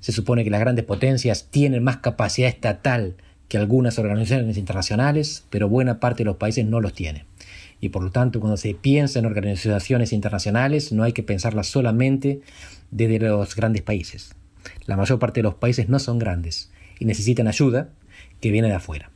Se 0.00 0.12
supone 0.12 0.42
que 0.42 0.50
las 0.50 0.60
grandes 0.60 0.84
potencias 0.84 1.48
tienen 1.50 1.84
más 1.84 1.98
capacidad 1.98 2.48
estatal 2.48 3.14
que 3.48 3.58
algunas 3.58 3.98
organizaciones 3.98 4.56
internacionales, 4.56 5.44
pero 5.50 5.68
buena 5.68 6.00
parte 6.00 6.22
de 6.22 6.24
los 6.24 6.36
países 6.36 6.64
no 6.64 6.80
los 6.80 6.94
tiene. 6.94 7.26
Y 7.82 7.90
por 7.90 8.02
lo 8.02 8.10
tanto, 8.10 8.40
cuando 8.40 8.56
se 8.56 8.74
piensa 8.74 9.18
en 9.18 9.26
organizaciones 9.26 10.12
internacionales, 10.14 10.92
no 10.92 11.02
hay 11.02 11.12
que 11.12 11.22
pensarlas 11.22 11.66
solamente 11.66 12.40
desde 12.90 13.18
los 13.18 13.54
grandes 13.54 13.82
países. 13.82 14.34
La 14.86 14.96
mayor 14.96 15.18
parte 15.18 15.40
de 15.40 15.44
los 15.44 15.56
países 15.56 15.88
no 15.88 15.98
son 15.98 16.18
grandes 16.18 16.70
y 16.98 17.04
necesitan 17.04 17.48
ayuda 17.48 17.90
que 18.40 18.50
viene 18.50 18.68
de 18.68 18.74
afuera. 18.74 19.10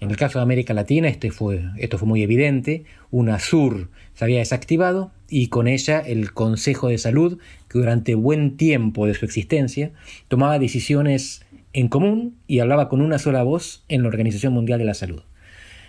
En 0.00 0.10
el 0.10 0.16
caso 0.16 0.38
de 0.38 0.42
América 0.42 0.74
Latina 0.74 1.08
este 1.08 1.30
fue, 1.30 1.64
esto 1.78 1.98
fue 1.98 2.08
muy 2.08 2.22
evidente. 2.22 2.84
UNASUR 3.10 3.88
se 4.14 4.24
había 4.24 4.38
desactivado 4.38 5.12
y 5.28 5.48
con 5.48 5.66
ella 5.68 6.00
el 6.00 6.32
Consejo 6.32 6.88
de 6.88 6.98
Salud, 6.98 7.38
que 7.68 7.78
durante 7.78 8.14
buen 8.14 8.56
tiempo 8.56 9.06
de 9.06 9.14
su 9.14 9.24
existencia 9.24 9.92
tomaba 10.28 10.58
decisiones 10.58 11.44
en 11.72 11.88
común 11.88 12.36
y 12.46 12.60
hablaba 12.60 12.88
con 12.88 13.00
una 13.00 13.18
sola 13.18 13.42
voz 13.42 13.84
en 13.88 14.02
la 14.02 14.08
Organización 14.08 14.52
Mundial 14.52 14.78
de 14.78 14.84
la 14.84 14.94
Salud. 14.94 15.22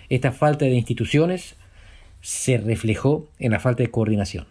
Esta 0.10 0.32
falta 0.32 0.66
de 0.66 0.72
instituciones 0.72 1.56
se 2.22 2.58
reflejó 2.58 3.28
en 3.40 3.52
la 3.52 3.60
falta 3.60 3.84
de 3.84 3.92
coordinación. 3.92 4.48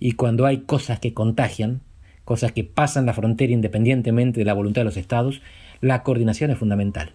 Y 0.00 0.12
cuando 0.12 0.46
hay 0.46 0.58
cosas 0.62 0.98
que 0.98 1.14
contagian, 1.14 1.80
cosas 2.24 2.52
que 2.52 2.64
pasan 2.64 3.06
la 3.06 3.14
frontera 3.14 3.52
independientemente 3.52 4.40
de 4.40 4.44
la 4.44 4.54
voluntad 4.54 4.80
de 4.80 4.86
los 4.86 4.96
estados, 4.96 5.40
la 5.80 6.02
coordinación 6.02 6.50
es 6.50 6.58
fundamental. 6.58 7.12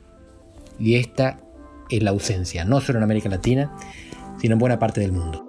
Y 0.79 0.95
esta 0.95 1.41
es 1.89 2.03
la 2.03 2.11
ausencia, 2.11 2.65
no 2.65 2.81
solo 2.81 2.99
en 2.99 3.03
América 3.03 3.29
Latina, 3.29 3.71
sino 4.37 4.53
en 4.53 4.59
buena 4.59 4.79
parte 4.79 5.01
del 5.01 5.11
mundo. 5.11 5.45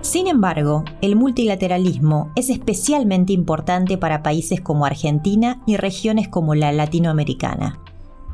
Sin 0.00 0.26
embargo, 0.26 0.84
el 1.00 1.16
multilateralismo 1.16 2.30
es 2.36 2.50
especialmente 2.50 3.32
importante 3.32 3.96
para 3.96 4.22
países 4.22 4.60
como 4.60 4.84
Argentina 4.84 5.62
y 5.66 5.78
regiones 5.78 6.28
como 6.28 6.54
la 6.54 6.72
latinoamericana. 6.72 7.78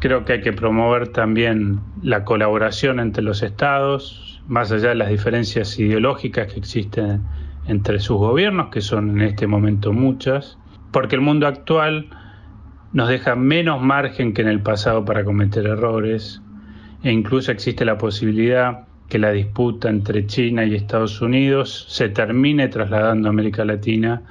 Creo 0.00 0.24
que 0.24 0.32
hay 0.32 0.40
que 0.40 0.52
promover 0.52 1.08
también 1.08 1.80
la 2.02 2.24
colaboración 2.24 2.98
entre 2.98 3.22
los 3.22 3.42
estados, 3.42 4.42
más 4.48 4.72
allá 4.72 4.88
de 4.88 4.94
las 4.96 5.10
diferencias 5.10 5.78
ideológicas 5.78 6.52
que 6.52 6.58
existen 6.58 7.22
entre 7.66 8.00
sus 8.00 8.16
gobiernos, 8.16 8.70
que 8.70 8.80
son 8.80 9.10
en 9.10 9.20
este 9.20 9.46
momento 9.46 9.92
muchas, 9.92 10.58
porque 10.90 11.14
el 11.14 11.22
mundo 11.22 11.46
actual 11.46 12.08
nos 12.92 13.08
deja 13.08 13.36
menos 13.36 13.80
margen 13.80 14.32
que 14.32 14.42
en 14.42 14.48
el 14.48 14.60
pasado 14.60 15.04
para 15.04 15.24
cometer 15.24 15.66
errores 15.66 16.40
e 17.02 17.10
incluso 17.10 17.52
existe 17.52 17.84
la 17.84 17.98
posibilidad 17.98 18.84
que 19.08 19.18
la 19.18 19.32
disputa 19.32 19.88
entre 19.88 20.26
China 20.26 20.64
y 20.64 20.74
Estados 20.74 21.20
Unidos 21.20 21.86
se 21.88 22.08
termine 22.08 22.68
trasladando 22.68 23.28
a 23.28 23.30
América 23.30 23.64
Latina, 23.64 24.22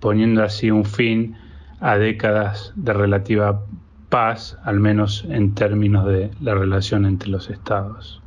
poniendo 0.00 0.42
así 0.42 0.70
un 0.70 0.84
fin 0.84 1.36
a 1.80 1.98
décadas 1.98 2.72
de 2.76 2.92
relativa 2.94 3.62
paz, 4.08 4.56
al 4.64 4.80
menos 4.80 5.26
en 5.28 5.54
términos 5.54 6.06
de 6.06 6.30
la 6.40 6.54
relación 6.54 7.04
entre 7.04 7.28
los 7.28 7.50
estados. 7.50 8.22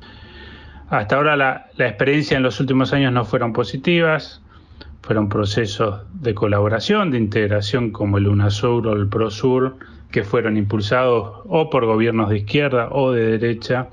Hasta 0.89 1.15
ahora 1.15 1.35
la, 1.35 1.67
experiencia 1.79 2.37
en 2.37 2.43
los 2.43 2.59
últimos 2.59 2.93
años 2.93 3.11
no 3.11 3.25
fueron 3.25 3.51
positivas, 3.51 4.41
fueron 5.07 5.29
procesos 5.29 6.01
de 6.15 6.33
colaboración, 6.33 7.11
de 7.11 7.17
integración 7.17 7.91
como 7.91 8.17
el 8.17 8.27
UNASUR 8.27 8.87
o 8.87 8.93
el 8.93 9.07
PROSUR, 9.07 9.77
que 10.11 10.25
fueron 10.25 10.57
impulsados 10.57 11.43
o 11.45 11.69
por 11.69 11.85
gobiernos 11.85 12.29
de 12.29 12.39
izquierda 12.39 12.89
o 12.91 13.13
de 13.13 13.37
derecha, 13.37 13.87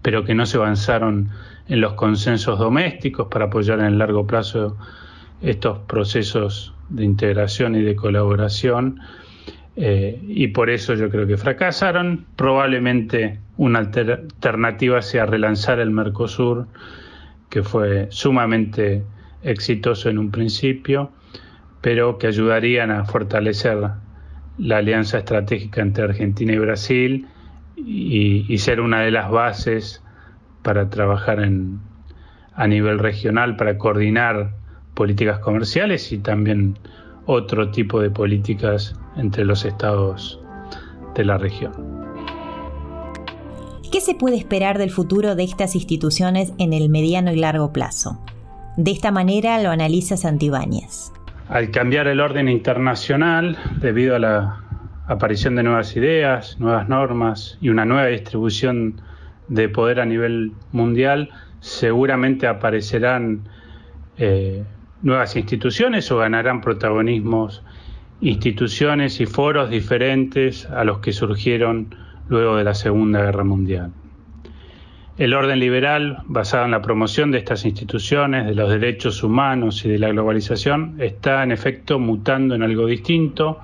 pero 0.00 0.24
que 0.24 0.34
no 0.34 0.46
se 0.46 0.56
avanzaron 0.56 1.28
en 1.68 1.82
los 1.82 1.92
consensos 1.92 2.58
domésticos 2.58 3.28
para 3.28 3.44
apoyar 3.44 3.78
en 3.80 3.84
el 3.84 3.98
largo 3.98 4.26
plazo 4.26 4.78
estos 5.42 5.80
procesos 5.80 6.72
de 6.88 7.04
integración 7.04 7.74
y 7.74 7.82
de 7.82 7.94
colaboración. 7.94 8.98
Eh, 9.76 10.18
y 10.26 10.48
por 10.48 10.70
eso 10.70 10.94
yo 10.94 11.10
creo 11.10 11.26
que 11.26 11.36
fracasaron. 11.36 12.24
Probablemente 12.36 13.38
una 13.58 13.80
alternativa 13.80 15.02
sea 15.02 15.26
relanzar 15.26 15.78
el 15.78 15.90
Mercosur, 15.90 16.68
que 17.50 17.62
fue 17.62 18.06
sumamente 18.08 19.04
exitoso 19.46 20.10
en 20.10 20.18
un 20.18 20.30
principio, 20.30 21.10
pero 21.80 22.18
que 22.18 22.26
ayudarían 22.26 22.90
a 22.90 23.04
fortalecer 23.04 23.78
la 24.58 24.76
alianza 24.78 25.18
estratégica 25.18 25.82
entre 25.82 26.04
Argentina 26.04 26.52
y 26.52 26.58
Brasil 26.58 27.26
y, 27.76 28.58
ser 28.58 28.80
una 28.80 29.02
de 29.02 29.10
las 29.10 29.30
bases 29.30 30.02
para 30.62 30.90
trabajar 30.90 31.40
en, 31.40 31.78
a 32.54 32.66
nivel 32.66 32.98
regional, 32.98 33.56
para 33.56 33.78
coordinar 33.78 34.52
políticas 34.94 35.38
comerciales 35.38 36.10
y 36.10 36.18
también 36.18 36.78
otro 37.26 37.70
tipo 37.70 38.00
de 38.00 38.10
políticas 38.10 38.94
entre 39.16 39.44
los 39.44 39.64
estados 39.64 40.40
de 41.14 41.24
la 41.24 41.38
región. 41.38 41.72
¿Qué 43.92 44.00
se 44.00 44.14
puede 44.14 44.36
esperar 44.36 44.78
del 44.78 44.90
futuro 44.90 45.36
de 45.36 45.44
estas 45.44 45.74
instituciones 45.74 46.52
en 46.58 46.72
el 46.72 46.88
mediano 46.88 47.32
y 47.32 47.36
largo 47.36 47.72
plazo? 47.72 48.18
De 48.76 48.90
esta 48.90 49.10
manera 49.10 49.60
lo 49.62 49.70
analiza 49.70 50.18
Santibáñez. 50.18 51.10
Al 51.48 51.70
cambiar 51.70 52.08
el 52.08 52.20
orden 52.20 52.48
internacional, 52.48 53.56
debido 53.80 54.16
a 54.16 54.18
la 54.18 54.60
aparición 55.06 55.56
de 55.56 55.62
nuevas 55.62 55.96
ideas, 55.96 56.58
nuevas 56.60 56.86
normas 56.86 57.56
y 57.62 57.70
una 57.70 57.86
nueva 57.86 58.08
distribución 58.08 59.00
de 59.48 59.70
poder 59.70 60.00
a 60.00 60.04
nivel 60.04 60.52
mundial, 60.72 61.30
seguramente 61.60 62.46
aparecerán 62.46 63.48
eh, 64.18 64.62
nuevas 65.02 65.36
instituciones 65.36 66.10
o 66.10 66.18
ganarán 66.18 66.60
protagonismos 66.60 67.62
instituciones 68.20 69.20
y 69.20 69.26
foros 69.26 69.70
diferentes 69.70 70.66
a 70.66 70.84
los 70.84 70.98
que 70.98 71.12
surgieron 71.12 71.94
luego 72.28 72.56
de 72.56 72.64
la 72.64 72.74
Segunda 72.74 73.22
Guerra 73.22 73.44
Mundial. 73.44 73.92
El 75.18 75.32
orden 75.32 75.60
liberal, 75.60 76.18
basado 76.26 76.66
en 76.66 76.72
la 76.72 76.82
promoción 76.82 77.30
de 77.30 77.38
estas 77.38 77.64
instituciones, 77.64 78.44
de 78.44 78.54
los 78.54 78.68
derechos 78.68 79.22
humanos 79.22 79.82
y 79.86 79.88
de 79.88 79.98
la 79.98 80.10
globalización, 80.10 80.96
está 81.00 81.42
en 81.42 81.52
efecto 81.52 81.98
mutando 81.98 82.54
en 82.54 82.62
algo 82.62 82.84
distinto, 82.84 83.58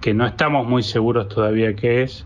que 0.00 0.14
no 0.14 0.24
estamos 0.24 0.68
muy 0.68 0.84
seguros 0.84 1.28
todavía 1.28 1.74
qué 1.74 2.04
es, 2.04 2.24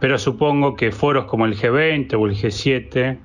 pero 0.00 0.18
supongo 0.18 0.74
que 0.74 0.90
foros 0.90 1.26
como 1.26 1.46
el 1.46 1.56
G20 1.56 2.14
o 2.18 2.26
el 2.26 2.34
G7, 2.34 3.16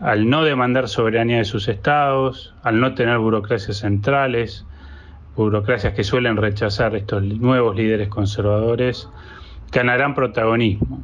al 0.00 0.30
no 0.30 0.44
demandar 0.44 0.86
soberanía 0.88 1.38
de 1.38 1.44
sus 1.44 1.66
estados, 1.66 2.54
al 2.62 2.78
no 2.78 2.94
tener 2.94 3.18
burocracias 3.18 3.78
centrales, 3.78 4.64
burocracias 5.34 5.94
que 5.94 6.04
suelen 6.04 6.36
rechazar 6.36 6.94
estos 6.94 7.24
nuevos 7.24 7.74
líderes 7.74 8.06
conservadores, 8.06 9.08
ganarán 9.72 10.14
protagonismo. 10.14 11.02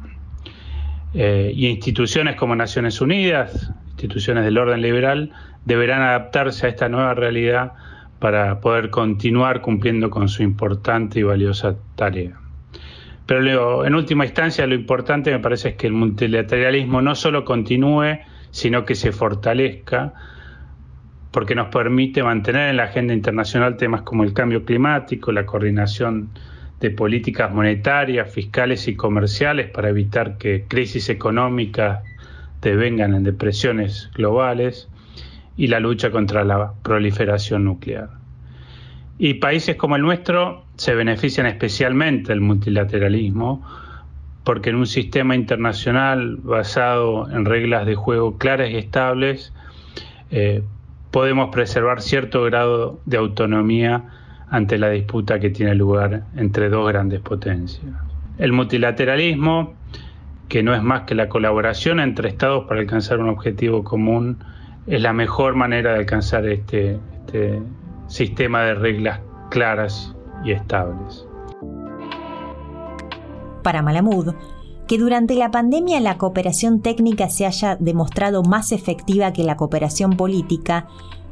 Eh, 1.17 1.53
y 1.55 1.67
instituciones 1.67 2.35
como 2.35 2.57
Naciones 2.57 2.99
Unidas, 2.99 3.71
instituciones 3.91 4.43
del 4.43 4.57
orden 4.57 4.81
liberal, 4.81 5.31
deberán 5.63 6.01
adaptarse 6.01 6.65
a 6.65 6.69
esta 6.69 6.89
nueva 6.89 7.13
realidad 7.13 7.71
para 8.19 8.59
poder 8.59 8.89
continuar 8.89 9.61
cumpliendo 9.61 10.09
con 10.09 10.27
su 10.27 10.43
importante 10.43 11.19
y 11.19 11.23
valiosa 11.23 11.75
tarea. 11.95 12.37
Pero 13.25 13.85
en 13.85 13.95
última 13.95 14.25
instancia 14.25 14.67
lo 14.67 14.75
importante 14.75 15.31
me 15.31 15.39
parece 15.39 15.69
es 15.69 15.75
que 15.75 15.87
el 15.87 15.93
multilateralismo 15.93 17.01
no 17.01 17.15
solo 17.15 17.45
continúe, 17.45 18.19
sino 18.51 18.83
que 18.83 18.95
se 18.95 19.13
fortalezca, 19.13 20.13
porque 21.31 21.55
nos 21.55 21.67
permite 21.67 22.23
mantener 22.23 22.69
en 22.69 22.77
la 22.77 22.83
agenda 22.83 23.13
internacional 23.13 23.77
temas 23.77 24.01
como 24.01 24.23
el 24.23 24.33
cambio 24.33 24.65
climático, 24.65 25.31
la 25.31 25.45
coordinación 25.45 26.29
de 26.85 26.91
políticas 26.91 27.51
monetarias, 27.51 28.31
fiscales 28.31 28.87
y 28.87 28.95
comerciales 28.95 29.71
para 29.71 29.89
evitar 29.89 30.37
que 30.37 30.65
crisis 30.67 31.09
económicas 31.09 32.03
devengan 32.61 33.15
en 33.15 33.23
depresiones 33.23 34.11
globales 34.13 34.87
y 35.57 35.65
la 35.65 35.79
lucha 35.79 36.11
contra 36.11 36.43
la 36.43 36.73
proliferación 36.83 37.63
nuclear. 37.63 38.09
Y 39.17 39.35
países 39.35 39.77
como 39.77 39.95
el 39.95 40.03
nuestro 40.03 40.63
se 40.75 40.93
benefician 40.93 41.47
especialmente 41.47 42.31
del 42.31 42.41
multilateralismo 42.41 43.65
porque 44.43 44.69
en 44.69 44.75
un 44.75 44.85
sistema 44.85 45.33
internacional 45.33 46.37
basado 46.37 47.27
en 47.31 47.45
reglas 47.45 47.87
de 47.87 47.95
juego 47.95 48.37
claras 48.37 48.69
y 48.69 48.75
estables 48.75 49.53
eh, 50.29 50.61
podemos 51.09 51.49
preservar 51.49 51.99
cierto 52.03 52.43
grado 52.43 52.99
de 53.05 53.17
autonomía 53.17 54.03
ante 54.49 54.77
la 54.77 54.89
disputa 54.89 55.39
que 55.39 55.49
tiene 55.49 55.75
lugar 55.75 56.23
entre 56.35 56.69
dos 56.69 56.87
grandes 56.87 57.21
potencias. 57.21 57.93
El 58.37 58.53
multilateralismo, 58.53 59.73
que 60.49 60.61
no 60.61 60.75
es 60.75 60.83
más 60.83 61.01
que 61.01 61.15
la 61.15 61.29
colaboración 61.29 61.99
entre 61.99 62.29
estados 62.29 62.65
para 62.65 62.81
alcanzar 62.81 63.19
un 63.19 63.29
objetivo 63.29 63.83
común, 63.83 64.37
es 64.87 65.01
la 65.01 65.13
mejor 65.13 65.55
manera 65.55 65.93
de 65.93 65.99
alcanzar 65.99 66.45
este, 66.47 66.99
este 67.25 67.61
sistema 68.07 68.61
de 68.61 68.75
reglas 68.75 69.19
claras 69.49 70.15
y 70.43 70.51
estables. 70.51 71.25
Para 73.63 73.81
Malamud, 73.81 74.35
que 74.87 74.99
durante 74.99 75.35
la 75.35 75.49
pandemia 75.49 75.99
la 75.99 76.17
cooperación 76.17 76.81
técnica 76.81 77.29
se 77.29 77.45
haya 77.45 77.75
demostrado 77.77 78.43
más 78.43 78.71
efectiva 78.71 79.33
que 79.33 79.43
la 79.43 79.57
cooperación 79.57 80.11
política, 80.11 80.87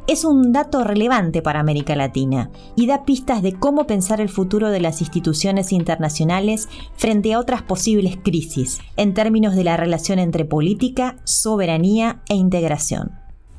es 0.07 0.25
un 0.25 0.51
dato 0.51 0.83
relevante 0.83 1.41
para 1.41 1.59
América 1.59 1.95
Latina 1.95 2.49
y 2.75 2.87
da 2.87 3.05
pistas 3.05 3.41
de 3.41 3.53
cómo 3.53 3.87
pensar 3.87 4.19
el 4.19 4.29
futuro 4.29 4.69
de 4.69 4.81
las 4.81 4.99
instituciones 5.01 5.71
internacionales 5.71 6.67
frente 6.97 7.33
a 7.33 7.39
otras 7.39 7.61
posibles 7.61 8.17
crisis 8.21 8.79
en 8.97 9.13
términos 9.13 9.55
de 9.55 9.63
la 9.63 9.77
relación 9.77 10.19
entre 10.19 10.45
política, 10.45 11.15
soberanía 11.23 12.21
e 12.27 12.35
integración. 12.35 13.11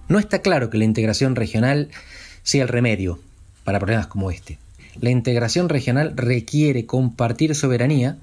No 0.08 0.18
está 0.18 0.40
claro 0.40 0.68
que 0.68 0.78
la 0.78 0.84
integración 0.84 1.34
regional 1.34 1.88
sea 2.42 2.62
el 2.62 2.68
remedio 2.68 3.18
para 3.64 3.78
problemas 3.78 4.06
como 4.06 4.30
este. 4.30 4.58
La 5.00 5.10
integración 5.10 5.70
regional 5.70 6.12
requiere 6.14 6.84
compartir 6.84 7.54
soberanía 7.54 8.18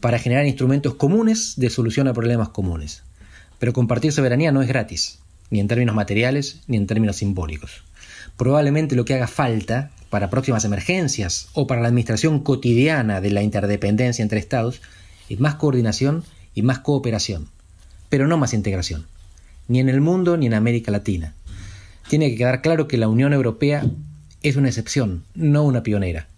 para 0.00 0.18
generar 0.18 0.46
instrumentos 0.46 0.94
comunes 0.94 1.54
de 1.56 1.70
solución 1.70 2.06
a 2.06 2.12
problemas 2.12 2.50
comunes. 2.50 3.02
Pero 3.58 3.72
compartir 3.72 4.12
soberanía 4.12 4.52
no 4.52 4.60
es 4.60 4.68
gratis 4.68 5.21
ni 5.52 5.60
en 5.60 5.68
términos 5.68 5.94
materiales, 5.94 6.62
ni 6.66 6.78
en 6.78 6.86
términos 6.86 7.16
simbólicos. 7.16 7.82
Probablemente 8.38 8.96
lo 8.96 9.04
que 9.04 9.12
haga 9.12 9.28
falta 9.28 9.90
para 10.08 10.30
próximas 10.30 10.64
emergencias 10.64 11.48
o 11.52 11.66
para 11.66 11.82
la 11.82 11.88
administración 11.88 12.40
cotidiana 12.40 13.20
de 13.20 13.30
la 13.30 13.42
interdependencia 13.42 14.22
entre 14.22 14.38
estados 14.38 14.80
es 15.28 15.38
más 15.40 15.56
coordinación 15.56 16.24
y 16.54 16.62
más 16.62 16.78
cooperación. 16.78 17.48
pero 18.08 18.26
no 18.26 18.36
más 18.36 18.52
integración, 18.52 19.06
ni 19.68 19.80
en 19.80 19.88
el 19.88 20.02
mundo 20.02 20.36
ni 20.36 20.44
en 20.44 20.52
América 20.52 20.90
Latina. 20.90 21.34
Tiene 22.08 22.30
que 22.30 22.36
quedar 22.36 22.60
claro 22.60 22.86
que 22.86 22.98
la 22.98 23.08
Unión 23.08 23.32
Europea 23.32 23.86
es 24.42 24.56
una 24.56 24.68
excepción, 24.68 25.24
no 25.34 25.62
una 25.64 25.82
pionera. 25.82 26.28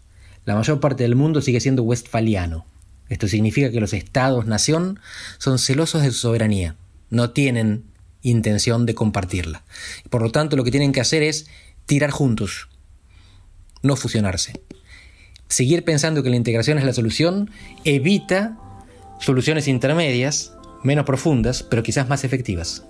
La 0.44 0.54
mayor 0.54 0.78
parte 0.78 1.02
del 1.02 1.16
mundo 1.16 1.42
sigue 1.42 1.58
siendo 1.58 1.82
westfaliano. 1.82 2.64
Esto 3.08 3.26
significa 3.26 3.72
que 3.72 3.80
los 3.80 3.92
estados-nación 3.92 5.00
son 5.38 5.58
celosos 5.58 6.02
de 6.02 6.12
su 6.12 6.18
soberanía, 6.18 6.76
no 7.10 7.30
tienen 7.30 7.82
intención 8.24 8.86
de 8.86 8.94
compartirla. 8.94 9.62
Por 10.10 10.22
lo 10.22 10.32
tanto, 10.32 10.56
lo 10.56 10.64
que 10.64 10.72
tienen 10.72 10.90
que 10.90 11.00
hacer 11.00 11.22
es 11.22 11.46
tirar 11.86 12.10
juntos, 12.10 12.68
no 13.82 13.94
fusionarse. 13.94 14.60
Seguir 15.48 15.84
pensando 15.84 16.22
que 16.22 16.30
la 16.30 16.36
integración 16.36 16.78
es 16.78 16.84
la 16.84 16.92
solución 16.92 17.50
evita 17.84 18.58
soluciones 19.20 19.68
intermedias, 19.68 20.54
menos 20.82 21.04
profundas, 21.04 21.62
pero 21.62 21.82
quizás 21.82 22.08
más 22.08 22.24
efectivas, 22.24 22.84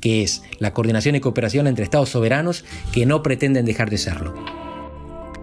que 0.00 0.22
es 0.22 0.42
la 0.58 0.72
coordinación 0.72 1.14
y 1.14 1.20
cooperación 1.20 1.66
entre 1.66 1.84
estados 1.84 2.08
soberanos 2.08 2.64
que 2.92 3.06
no 3.06 3.22
pretenden 3.22 3.66
dejar 3.66 3.90
de 3.90 3.98
serlo. 3.98 4.34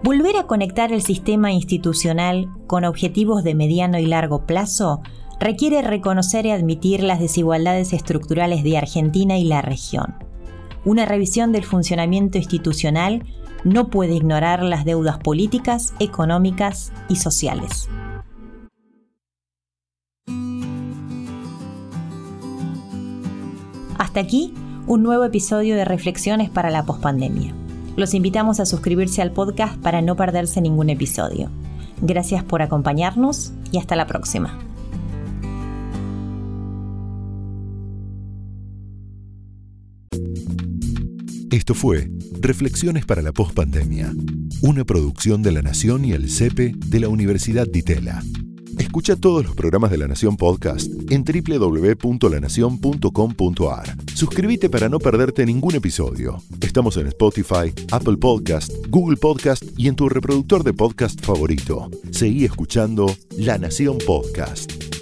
Volver 0.02 0.36
a 0.36 0.46
conectar 0.46 0.92
el 0.92 1.02
sistema 1.02 1.52
institucional 1.52 2.48
con 2.66 2.84
objetivos 2.84 3.42
de 3.42 3.54
mediano 3.54 3.98
y 3.98 4.06
largo 4.06 4.46
plazo 4.46 5.02
requiere 5.38 5.82
reconocer 5.82 6.46
y 6.46 6.50
admitir 6.50 7.02
las 7.02 7.20
desigualdades 7.20 7.92
estructurales 7.92 8.64
de 8.64 8.78
Argentina 8.78 9.38
y 9.38 9.44
la 9.44 9.62
región. 9.62 10.14
Una 10.84 11.04
revisión 11.04 11.52
del 11.52 11.64
funcionamiento 11.64 12.38
institucional 12.38 13.24
no 13.64 13.88
puede 13.88 14.14
ignorar 14.14 14.62
las 14.62 14.84
deudas 14.84 15.18
políticas, 15.18 15.94
económicas 15.98 16.92
y 17.08 17.16
sociales. 17.16 17.88
Hasta 23.98 24.20
aquí 24.20 24.54
un 24.86 25.02
nuevo 25.02 25.24
episodio 25.24 25.74
de 25.74 25.84
Reflexiones 25.84 26.48
para 26.48 26.70
la 26.70 26.84
Pospandemia. 26.84 27.52
Los 27.96 28.14
invitamos 28.14 28.60
a 28.60 28.66
suscribirse 28.66 29.22
al 29.22 29.32
podcast 29.32 29.76
para 29.78 30.02
no 30.02 30.16
perderse 30.16 30.60
ningún 30.60 30.90
episodio. 30.90 31.50
Gracias 32.00 32.44
por 32.44 32.62
acompañarnos 32.62 33.52
y 33.72 33.78
hasta 33.78 33.96
la 33.96 34.06
próxima. 34.06 34.65
Esto 41.50 41.74
fue 41.74 42.08
Reflexiones 42.40 43.04
para 43.06 43.22
la 43.22 43.32
Postpandemia, 43.32 44.12
una 44.62 44.84
producción 44.84 45.42
de 45.42 45.52
La 45.52 45.62
Nación 45.62 46.04
y 46.04 46.10
el 46.12 46.28
CEPE 46.28 46.74
de 46.76 47.00
la 47.00 47.08
Universidad 47.08 47.68
de 47.68 47.78
Itela. 47.78 48.22
Escucha 48.78 49.16
todos 49.16 49.44
los 49.44 49.54
programas 49.54 49.90
de 49.90 49.98
La 49.98 50.08
Nación 50.08 50.36
Podcast 50.36 50.90
en 51.10 51.24
www.lanacion.com.ar. 51.24 53.96
Suscríbete 54.12 54.68
para 54.68 54.88
no 54.88 54.98
perderte 54.98 55.46
ningún 55.46 55.76
episodio. 55.76 56.42
Estamos 56.60 56.96
en 56.96 57.06
Spotify, 57.06 57.72
Apple 57.90 58.16
Podcast, 58.16 58.72
Google 58.88 59.16
Podcast 59.16 59.62
y 59.76 59.86
en 59.88 59.96
tu 59.96 60.08
reproductor 60.08 60.64
de 60.64 60.72
podcast 60.74 61.24
favorito. 61.24 61.88
Seguí 62.10 62.44
escuchando 62.44 63.06
La 63.38 63.56
Nación 63.56 63.98
Podcast. 64.04 64.95